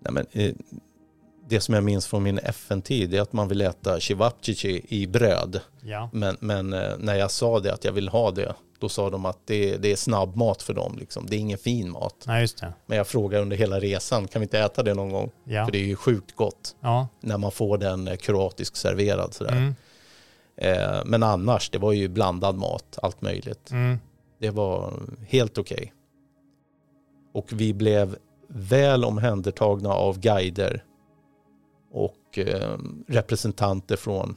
[0.00, 0.54] Nej, men, eh,
[1.48, 5.60] det som jag minns från min FN-tid är att man vill äta cevapcici i bröd.
[5.82, 6.10] Ja.
[6.12, 9.24] Men, men eh, när jag sa det att jag vill ha det, då sa de
[9.24, 10.96] att det, det är snabbmat för dem.
[10.98, 11.26] Liksom.
[11.26, 12.24] Det är ingen fin mat.
[12.26, 12.72] Nej, just det.
[12.86, 15.30] Men jag frågar under hela resan, kan vi inte äta det någon gång?
[15.44, 15.64] Ja.
[15.64, 17.08] För det är ju sjukt gott Ja.
[17.20, 19.34] när man får den eh, kroatisk serverad.
[19.34, 19.52] Sådär.
[19.52, 19.74] Mm.
[20.56, 23.70] Eh, men annars, det var ju blandad mat, allt möjligt.
[23.70, 23.98] Mm.
[24.38, 24.92] Det var
[25.28, 25.92] helt okej.
[27.34, 28.16] Och vi blev
[28.48, 30.84] väl omhändertagna av guider
[31.92, 34.36] och eh, representanter från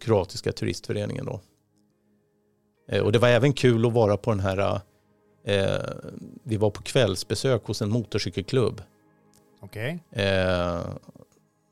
[0.00, 1.40] kroatiska turistföreningen då.
[2.88, 4.80] Eh, och det var även kul att vara på den här,
[5.44, 5.80] eh,
[6.42, 8.82] vi var på kvällsbesök hos en motorcykelklubb.
[9.60, 9.98] Okej.
[10.12, 10.80] Eh,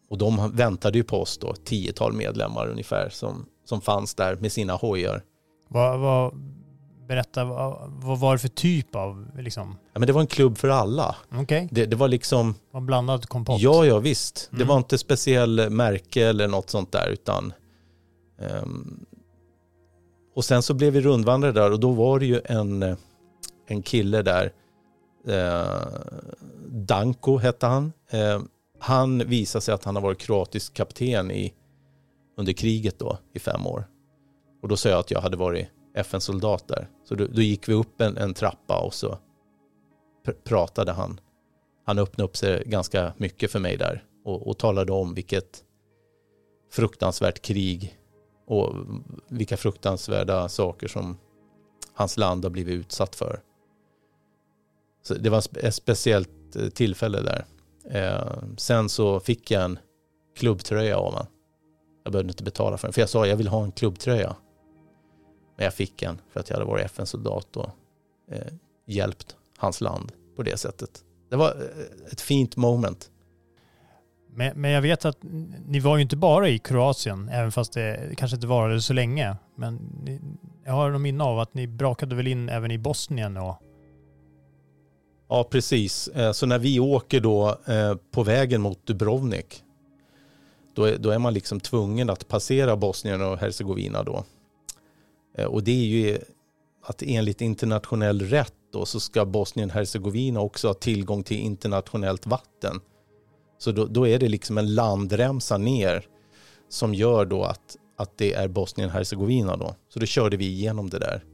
[0.09, 4.53] och de väntade ju på oss då, tiotal medlemmar ungefär som, som fanns där med
[4.53, 5.23] sina hojar.
[5.69, 6.35] Vad, vad,
[7.09, 9.77] berätta, vad, vad var det för typ av, liksom?
[9.93, 11.17] Ja, men det var en klubb för alla.
[11.35, 13.61] Okej, Det, det var liksom, vad blandad kompott?
[13.61, 14.49] ja ja visst.
[14.51, 14.69] Det Mm.
[14.69, 17.53] var inte speciell märke eller något sånt där utan
[18.39, 19.07] ehm,
[20.37, 22.97] och sen så blev vi rundvandrare där och då var det ju en, eh,
[23.67, 24.53] en kille där
[25.27, 25.87] eh,
[26.67, 27.93] Danko hette han.
[28.11, 28.41] Eh,
[28.79, 31.55] han visade sig att han har varit kroatisk kapten i,
[32.37, 33.89] under kriget då i fem år.
[34.63, 36.89] Och då sa jag att jag hade varit FN-soldat där.
[37.05, 39.19] Så då, då gick vi upp en, en trappa och så
[40.27, 41.21] pr- pratade han.
[41.87, 45.65] Han öppnade upp sig ganska mycket för mig där och, och talade om vilket
[46.73, 47.99] fruktansvärt krig
[48.47, 48.75] och
[49.29, 51.19] vilka fruktansvärda saker som
[51.95, 53.41] hans land har blivit utsatt för.
[55.03, 57.45] Så det var ett speciellt eh, tillfälle där.
[57.91, 59.79] Eh, sen så fick jag en
[60.37, 61.27] klubbtröja av honom.
[62.05, 64.37] Jag behövde inte betala för den, för jag sa jag vill ha en klubbtröja.
[65.57, 67.71] Men jag fick en för att jag hade varit FN-soldat och
[68.31, 68.53] eh,
[68.87, 71.05] hjälpt hans land på det sättet.
[71.31, 73.11] Det var eh, ett fint moment.
[74.37, 75.19] Men, men jag vet att
[75.67, 79.37] ni var ju inte bara i Kroatien, även fast det kanske inte varade så länge.
[79.57, 80.21] Men ni,
[80.65, 83.57] jag har någon minne av att ni brakade väl in även i Bosnien och...
[85.29, 86.09] Ja, precis.
[86.09, 89.63] Eh, så när vi åker då eh, på vägen mot Dubrovnik,
[90.75, 94.25] då är, då är man liksom tvungen att passera Bosnien och Hercegovina då.
[95.39, 96.19] Eh, och det är ju
[96.83, 102.81] att enligt internationell rätt då så ska Bosnien-Hercegovina också ha tillgång till internationellt vatten.
[103.59, 106.07] Så då, då är det liksom en landremsa ner
[106.69, 109.75] som gör då att, att det är Bosnien-Hercegovina då.
[109.89, 111.25] Så då körde vi igenom det där.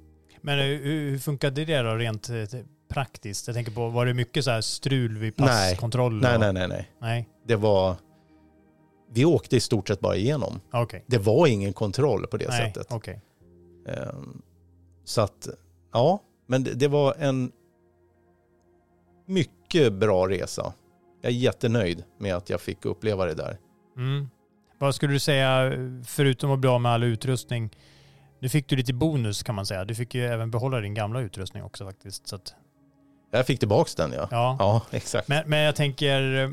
[0.40, 2.44] Men hur, hur funkade det då rent eh,
[2.88, 3.46] praktiskt?
[3.46, 6.20] Jag tänker på, var det mycket så här strul vid passkontroll?
[6.20, 6.90] Nej, nej, nej, nej.
[7.00, 7.28] nej.
[7.46, 7.96] Det var...
[9.14, 10.60] Vi åkte i stort sett bara igenom.
[10.72, 11.00] Okay.
[11.06, 12.92] Det var ingen kontroll på det nej, sättet.
[12.92, 13.16] Okay.
[13.86, 14.42] Um,
[15.04, 15.48] så att,
[15.92, 17.52] ja, men det, det, var en
[19.26, 20.72] mycket bra resa.
[21.22, 23.58] Jag är jättenöjd med att jag fick uppleva det där.
[23.96, 24.28] Mm.
[24.78, 25.72] Vad skulle du säga,
[26.06, 27.70] förutom att bli av med all utrustning,
[28.40, 29.84] nu fick du lite bonus kan man säga.
[29.84, 32.28] Du fick ju även behålla din gamla utrustning också faktiskt.
[32.28, 32.54] Så att...
[33.30, 34.28] Jag fick tillbaka den ja.
[34.30, 35.28] Ja, ja exakt.
[35.28, 36.52] Men, men jag tänker,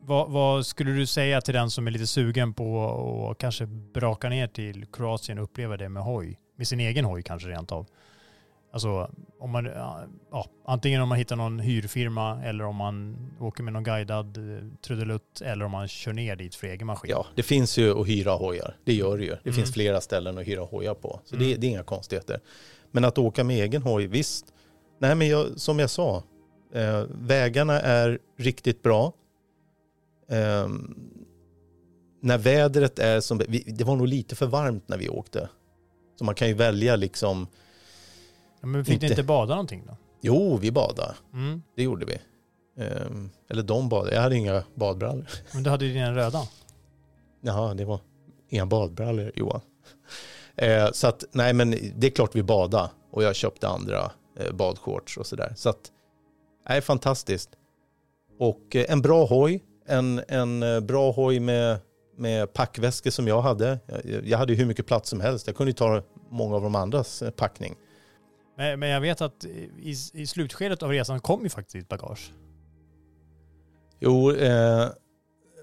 [0.00, 4.28] vad, vad, skulle du säga till den som är lite sugen på att kanske braka
[4.28, 6.38] ner till Kroatien och uppleva det med hoj?
[6.56, 7.86] Med sin egen hoj kanske rent av.
[8.72, 9.64] Alltså om man,
[10.30, 14.64] ja, antingen om man hittar någon hyrfirma eller om man åker med någon guidad eh,
[14.86, 17.10] trudelutt eller om man kör ner dit för egen maskin.
[17.10, 18.76] Ja, det finns ju att hyra hojar.
[18.84, 19.30] Det gör det ju.
[19.30, 19.54] Det mm.
[19.54, 21.20] finns flera ställen att hyra hojar på.
[21.24, 21.48] Så mm.
[21.48, 22.40] det, det, är inga konstigheter.
[22.90, 24.46] Men att åka med egen hoj, visst.
[24.98, 26.22] Nej, men jag, som jag sa,
[26.74, 29.12] eh, vägarna är riktigt bra.
[30.28, 30.68] Eh,
[32.20, 35.48] när vädret är som, det var nog lite för varmt när vi åkte.
[36.18, 37.46] Så man kan ju välja liksom
[38.66, 39.06] men fick inte...
[39.06, 39.96] ni inte bada någonting då?
[40.20, 41.14] Jo, vi badade.
[41.32, 41.62] Mm.
[41.76, 42.18] Det gjorde vi.
[42.82, 44.14] Um, eller de badade.
[44.14, 45.26] Jag hade inga badbrallor.
[45.54, 46.42] Men du hade ju dina röda.
[47.40, 48.00] Jaha, det var
[48.48, 49.60] inga badbrallor Johan.
[50.62, 52.90] Uh, så att, nej men det är klart vi badade.
[53.10, 54.10] Och jag köpte andra
[54.40, 55.52] uh, badshorts och sådär.
[55.56, 55.92] Så att,
[56.68, 57.50] nej fantastiskt.
[58.38, 59.62] Och uh, en bra hoj.
[59.86, 61.78] En, en bra hoj med,
[62.16, 63.78] med packväskor som jag hade.
[64.04, 65.46] Jag, jag hade hur mycket plats som helst.
[65.46, 67.74] Jag kunde ta många av de andras packning.
[68.56, 72.32] Men, men jag vet att i, i slutskedet av resan kom ju faktiskt ditt bagage.
[74.00, 74.88] Jo, eh,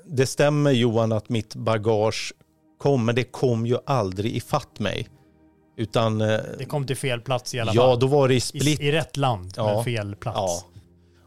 [0.06, 2.34] det stämmer Johan att mitt bagage
[2.78, 5.08] kom, men det kom ju aldrig ifatt mig.
[5.78, 6.22] Utan...
[6.22, 7.90] Eh, det kom till fel plats i alla fall.
[7.90, 8.80] Ja, då var det i split.
[8.80, 10.38] I, i rätt land, ja, men fel plats.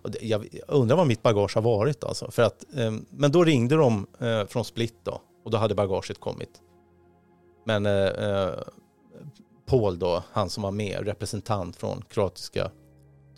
[0.03, 0.11] Ja.
[0.11, 2.31] Det, jag undrar vad mitt bagage har varit alltså.
[2.31, 6.21] För att, eh, men då ringde de eh, från Split då och då hade bagaget
[6.21, 6.51] kommit.
[7.67, 8.51] Men eh, eh,
[9.67, 12.71] Paul då, han som var med, representant från kroatiska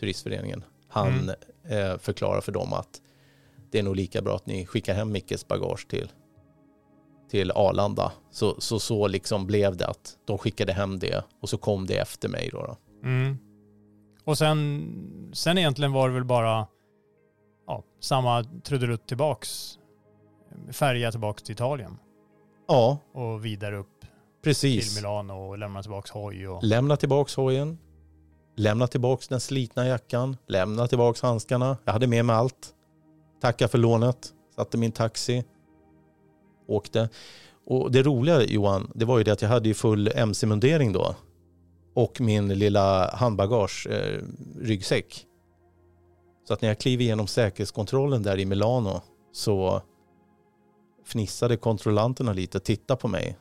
[0.01, 1.35] turistföreningen, han mm.
[1.65, 3.01] eh, förklarar för dem att
[3.71, 6.13] det är nog lika bra att ni skickar hem Mickes bagage till,
[7.31, 8.13] till Arlanda.
[8.31, 11.97] Så, så, så liksom blev det att de skickade hem det och så kom det
[11.97, 12.63] efter mig då.
[12.63, 12.77] då.
[13.09, 13.39] Mm.
[14.25, 16.67] Och sen, sen egentligen var det väl bara
[17.67, 19.79] ja, samma trudelutt tillbaks,
[20.73, 21.99] färja tillbaks till Italien.
[22.69, 22.99] Ja.
[23.13, 23.94] Och vidare upp
[24.45, 24.95] Precis.
[24.95, 26.49] till Milano och lämna tillbaka hoj.
[26.49, 26.65] Och...
[26.65, 27.79] Lämna tillbaka hojen.
[28.57, 30.37] Lämna tillbaka den slitna jackan.
[30.49, 31.77] Lämna tillbaka handskarna.
[31.85, 32.75] Jag hade med mig allt.
[33.41, 34.33] Tacka för lånet.
[34.57, 35.45] Satte min taxi.
[36.69, 37.09] Åkte.
[37.67, 41.15] Och det roliga Johan, det var ju det att jag hade ju full mc-mundering då.
[41.95, 44.23] Och min lilla handbagage, eh,
[44.61, 45.27] ryggsäck.
[46.49, 49.01] Så att när jag klev igenom säkerhetskontrollen där i Milano
[49.33, 49.83] så
[51.05, 53.37] fnissade kontrollanterna lite och tittade på mig.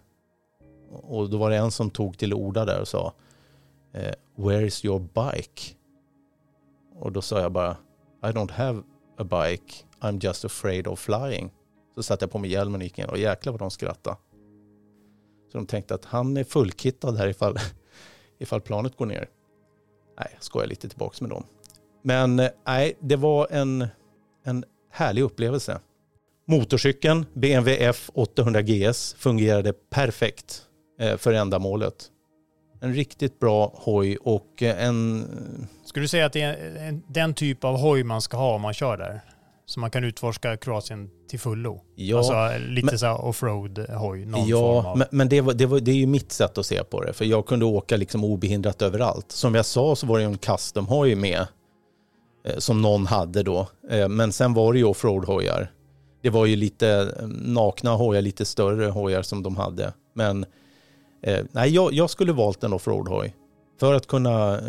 [0.93, 3.13] Och då var det en som tog till orda där och sa
[3.93, 5.75] eh, Where is your bike?
[6.95, 7.77] Och då sa jag bara
[8.23, 8.83] I don't have
[9.17, 11.51] a bike, I'm just afraid of flying.
[11.95, 14.17] Så satte jag på mig hjälmen och gick in och jäklar vad de skrattade.
[15.51, 17.57] Så de tänkte att han är fullkittad här ifall,
[18.39, 19.29] ifall planet går ner.
[20.19, 21.43] Nej, jag skojar lite tillbaka med dem.
[22.01, 23.87] Men eh, nej, det var en,
[24.43, 25.79] en härlig upplevelse.
[26.45, 30.67] Motorcykeln BMW F 800 GS fungerade perfekt.
[30.99, 32.09] Eh, för ändamålet.
[32.81, 35.27] En riktigt bra hoj och eh, en...
[35.85, 38.73] Skulle du säga att det är den typ av hoj man ska ha om man
[38.73, 39.21] kör där?
[39.65, 41.81] Så man kan utforska Kroatien till fullo?
[41.95, 44.27] Ja, alltså lite men, så offroad hoj?
[44.47, 44.97] ja, av...
[44.97, 47.13] men, men det, var, det, var, det är ju mitt sätt att se på det.
[47.13, 49.31] För jag kunde åka liksom obehindrat överallt.
[49.31, 51.47] Som jag sa så var det ju en custom-hoj med.
[52.45, 53.67] Eh, som någon hade då.
[54.09, 55.71] Men sen var det ju offroad-hojar.
[56.21, 59.93] Det var ju lite nakna hojar, lite större hojar som de hade.
[60.13, 60.45] Men
[61.23, 63.35] Eh, nej, jag, jag skulle valt en offroad-hoj
[63.79, 64.61] för att kunna eh,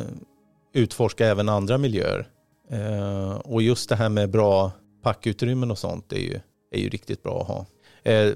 [0.72, 2.28] utforska även andra miljöer.
[2.70, 4.72] Eh, och just det här med bra
[5.02, 6.40] packutrymmen och sånt är ju,
[6.70, 7.66] är ju riktigt bra att ha.
[8.12, 8.32] Eh,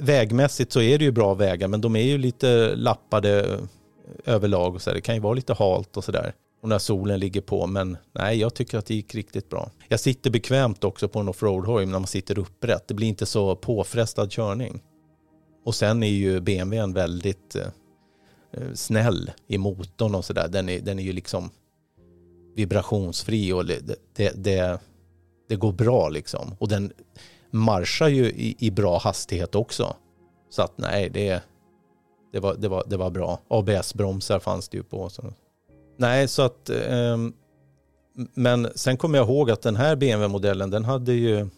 [0.00, 3.58] vägmässigt så är det ju bra vägar men de är ju lite lappade eh,
[4.34, 4.94] överlag och så där.
[4.94, 6.32] Det kan ju vara lite halt och sådär.
[6.62, 9.70] Och när solen ligger på men nej jag tycker att det gick riktigt bra.
[9.88, 12.88] Jag sitter bekvämt också på en offroad-hoj när man sitter upprätt.
[12.88, 14.82] Det blir inte så påfrestad körning.
[15.64, 17.66] Och sen är ju BMWn väldigt eh,
[18.52, 20.48] eh, snäll i motorn och sådär.
[20.48, 21.50] Den är, den är ju liksom
[22.56, 23.80] vibrationsfri och det,
[24.14, 24.78] det, det,
[25.48, 26.56] det, går bra liksom.
[26.58, 26.92] Och den,
[27.50, 29.96] marschar ju i, i bra hastighet också.
[30.50, 31.42] Så att nej, det,
[32.32, 33.40] det, var, det, var, det var bra.
[33.48, 35.08] ABS-bromsar fanns det ju på.
[35.08, 35.32] Så.
[35.96, 36.70] Nej, så att...
[36.70, 37.16] Eh,
[38.34, 41.48] men sen kommer jag ihåg att den här BMW-modellen, den hade ju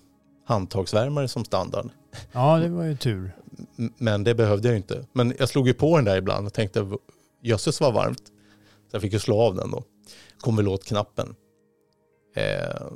[0.46, 1.88] handtagsvärmare som standard.
[2.32, 3.32] Ja, det var ju tur.
[3.98, 5.06] Men det behövde jag ju inte.
[5.12, 6.90] Men jag slog ju på den där ibland och tänkte,
[7.42, 8.26] jösses vad varmt.
[8.90, 9.84] Så jag fick ju slå av den då.
[10.40, 11.34] Kom väl åt knappen.
[12.34, 12.86] Eh,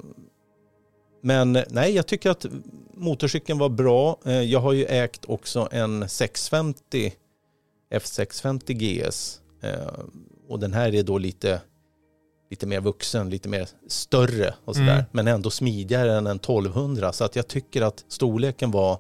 [1.22, 2.46] men nej, jag tycker att
[2.94, 4.18] motorcykeln var bra.
[4.24, 7.12] Eh, jag har ju ägt också en 650
[7.94, 9.40] F650 GS.
[9.62, 10.04] Eh,
[10.48, 11.60] och den här är då lite,
[12.50, 14.92] lite mer vuxen, lite mer större och sådär.
[14.92, 15.04] Mm.
[15.12, 17.12] Men ändå smidigare än en 1200.
[17.12, 18.98] Så att jag tycker att storleken var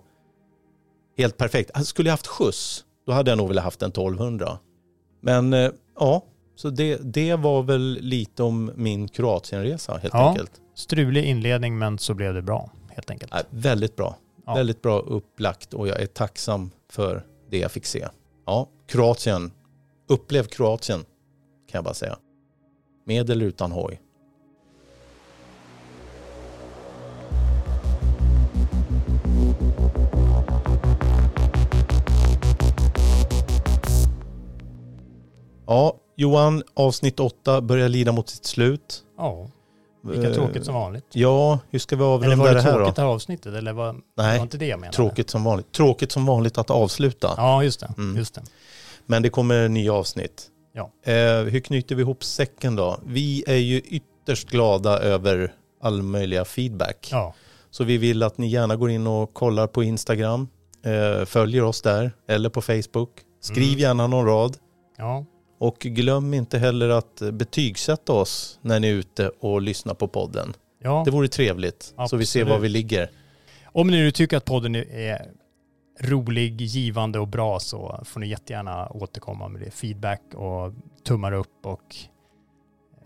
[1.16, 1.86] helt perfekt.
[1.86, 4.58] Skulle jag haft skjuts, då hade jag nog velat haft en 1200.
[5.20, 6.24] Men eh, ja,
[6.56, 10.52] så det, det var väl lite om min Kroatienresa helt ja, enkelt.
[10.74, 13.32] Strulig inledning men så blev det bra helt enkelt.
[13.34, 14.16] Ja, väldigt bra.
[14.46, 14.54] Ja.
[14.54, 18.08] Väldigt bra upplagt och jag är tacksam för det jag fick se.
[18.46, 19.52] Ja, Kroatien.
[20.08, 22.18] Upplev Kroatien kan jag bara säga.
[23.06, 24.00] Med eller utan hoj.
[35.70, 39.04] Ja, Johan, avsnitt åtta börjar lida mot sitt slut.
[39.16, 39.50] Ja,
[40.08, 41.04] lika eh, tråkigt som vanligt.
[41.12, 42.48] Ja, hur ska vi avrunda det här då?
[42.48, 43.54] Eller var det tråkigt det här avsnittet?
[43.54, 44.96] Eller var, Nej, var inte det jag menade?
[44.96, 45.72] tråkigt som vanligt.
[45.72, 47.34] Tråkigt som vanligt att avsluta.
[47.36, 47.94] Ja, just det.
[47.98, 48.16] Mm.
[48.16, 48.42] Just det.
[49.06, 50.46] Men det kommer nya avsnitt.
[50.72, 50.90] Ja.
[51.12, 53.00] Eh, hur knyter vi ihop säcken då?
[53.06, 57.08] Vi är ju ytterst glada över all möjliga feedback.
[57.12, 57.34] Ja.
[57.70, 60.48] Så vi vill att ni gärna går in och kollar på Instagram,
[60.84, 63.10] eh, följer oss där eller på Facebook.
[63.40, 63.78] Skriv mm.
[63.78, 64.56] gärna någon rad.
[64.96, 65.24] Ja.
[65.60, 70.54] Och glöm inte heller att betygsätta oss när ni är ute och lyssnar på podden.
[70.78, 71.02] Ja.
[71.04, 72.10] Det vore trevligt, Absolut.
[72.10, 73.10] så vi ser var vi ligger.
[73.64, 75.30] Om ni nu tycker att podden är
[76.00, 79.70] rolig, givande och bra så får ni jättegärna återkomma med det.
[79.70, 80.72] Feedback och
[81.04, 81.96] tummar upp och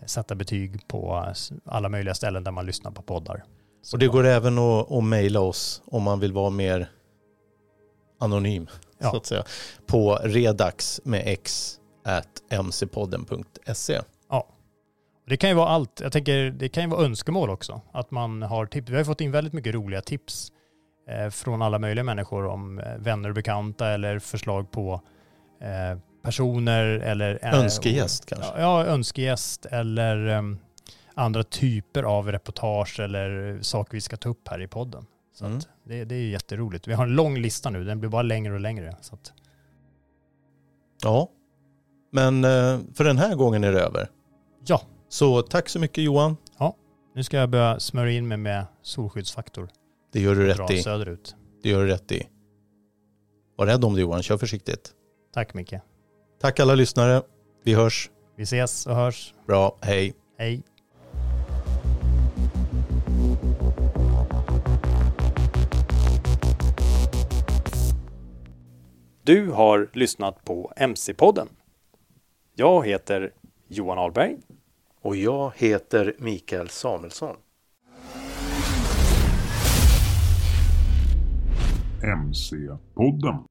[0.05, 1.33] sätta betyg på
[1.65, 3.43] alla möjliga ställen där man lyssnar på poddar.
[3.81, 6.89] Så och det går även att, att mejla oss om man vill vara mer
[8.19, 8.67] anonym,
[8.97, 9.11] ja.
[9.11, 9.43] så att säga,
[9.87, 11.79] på redax med x
[12.63, 14.01] mcpodden.se.
[14.29, 14.47] Ja.
[15.27, 15.99] Det kan ju vara allt.
[16.03, 17.81] Jag tänker det kan ju vara önskemål också.
[17.91, 18.89] Att man har tips.
[18.89, 20.51] Vi har fått in väldigt mycket roliga tips
[21.09, 25.01] eh, från alla möjliga människor om eh, vänner och bekanta eller förslag på
[25.61, 27.39] eh, personer eller...
[27.41, 28.61] Eh, önskegäst kanske?
[28.61, 30.59] Ja, önskegäst eller um,
[31.13, 35.05] andra typer av reportage eller saker vi ska ta upp här i podden.
[35.33, 35.59] Så mm.
[35.83, 36.87] det, det, är jätteroligt.
[36.87, 38.95] Vi har en lång lista nu, den blir bara längre och längre.
[39.01, 39.33] Så att...
[41.03, 41.29] Ja,
[42.15, 44.09] men eh, för den här gången är det över.
[44.65, 44.81] Ja.
[45.09, 46.37] Så tack så mycket Johan.
[46.59, 46.75] Ja,
[47.15, 49.69] nu ska jag börja smörja in mig med solskyddsfaktor.
[50.13, 50.81] Det gör du rätt i.
[50.81, 51.35] söderut.
[51.63, 52.27] Det gör du rätt i.
[53.57, 54.91] Var rädd om dig Johan, kör försiktigt.
[55.33, 55.73] Tack Micke.
[56.41, 57.21] Tack alla lyssnare.
[57.63, 58.09] Vi hörs.
[58.37, 59.33] Vi ses och hörs.
[59.47, 60.13] Bra, hej.
[60.37, 60.63] Hej.
[69.23, 71.47] Du har lyssnat på MC-podden.
[72.57, 73.31] Jag heter
[73.67, 74.37] Johan Ahlberg.
[75.01, 77.35] Och jag heter Mikael Samuelsson.
[82.03, 83.45] MC-podden.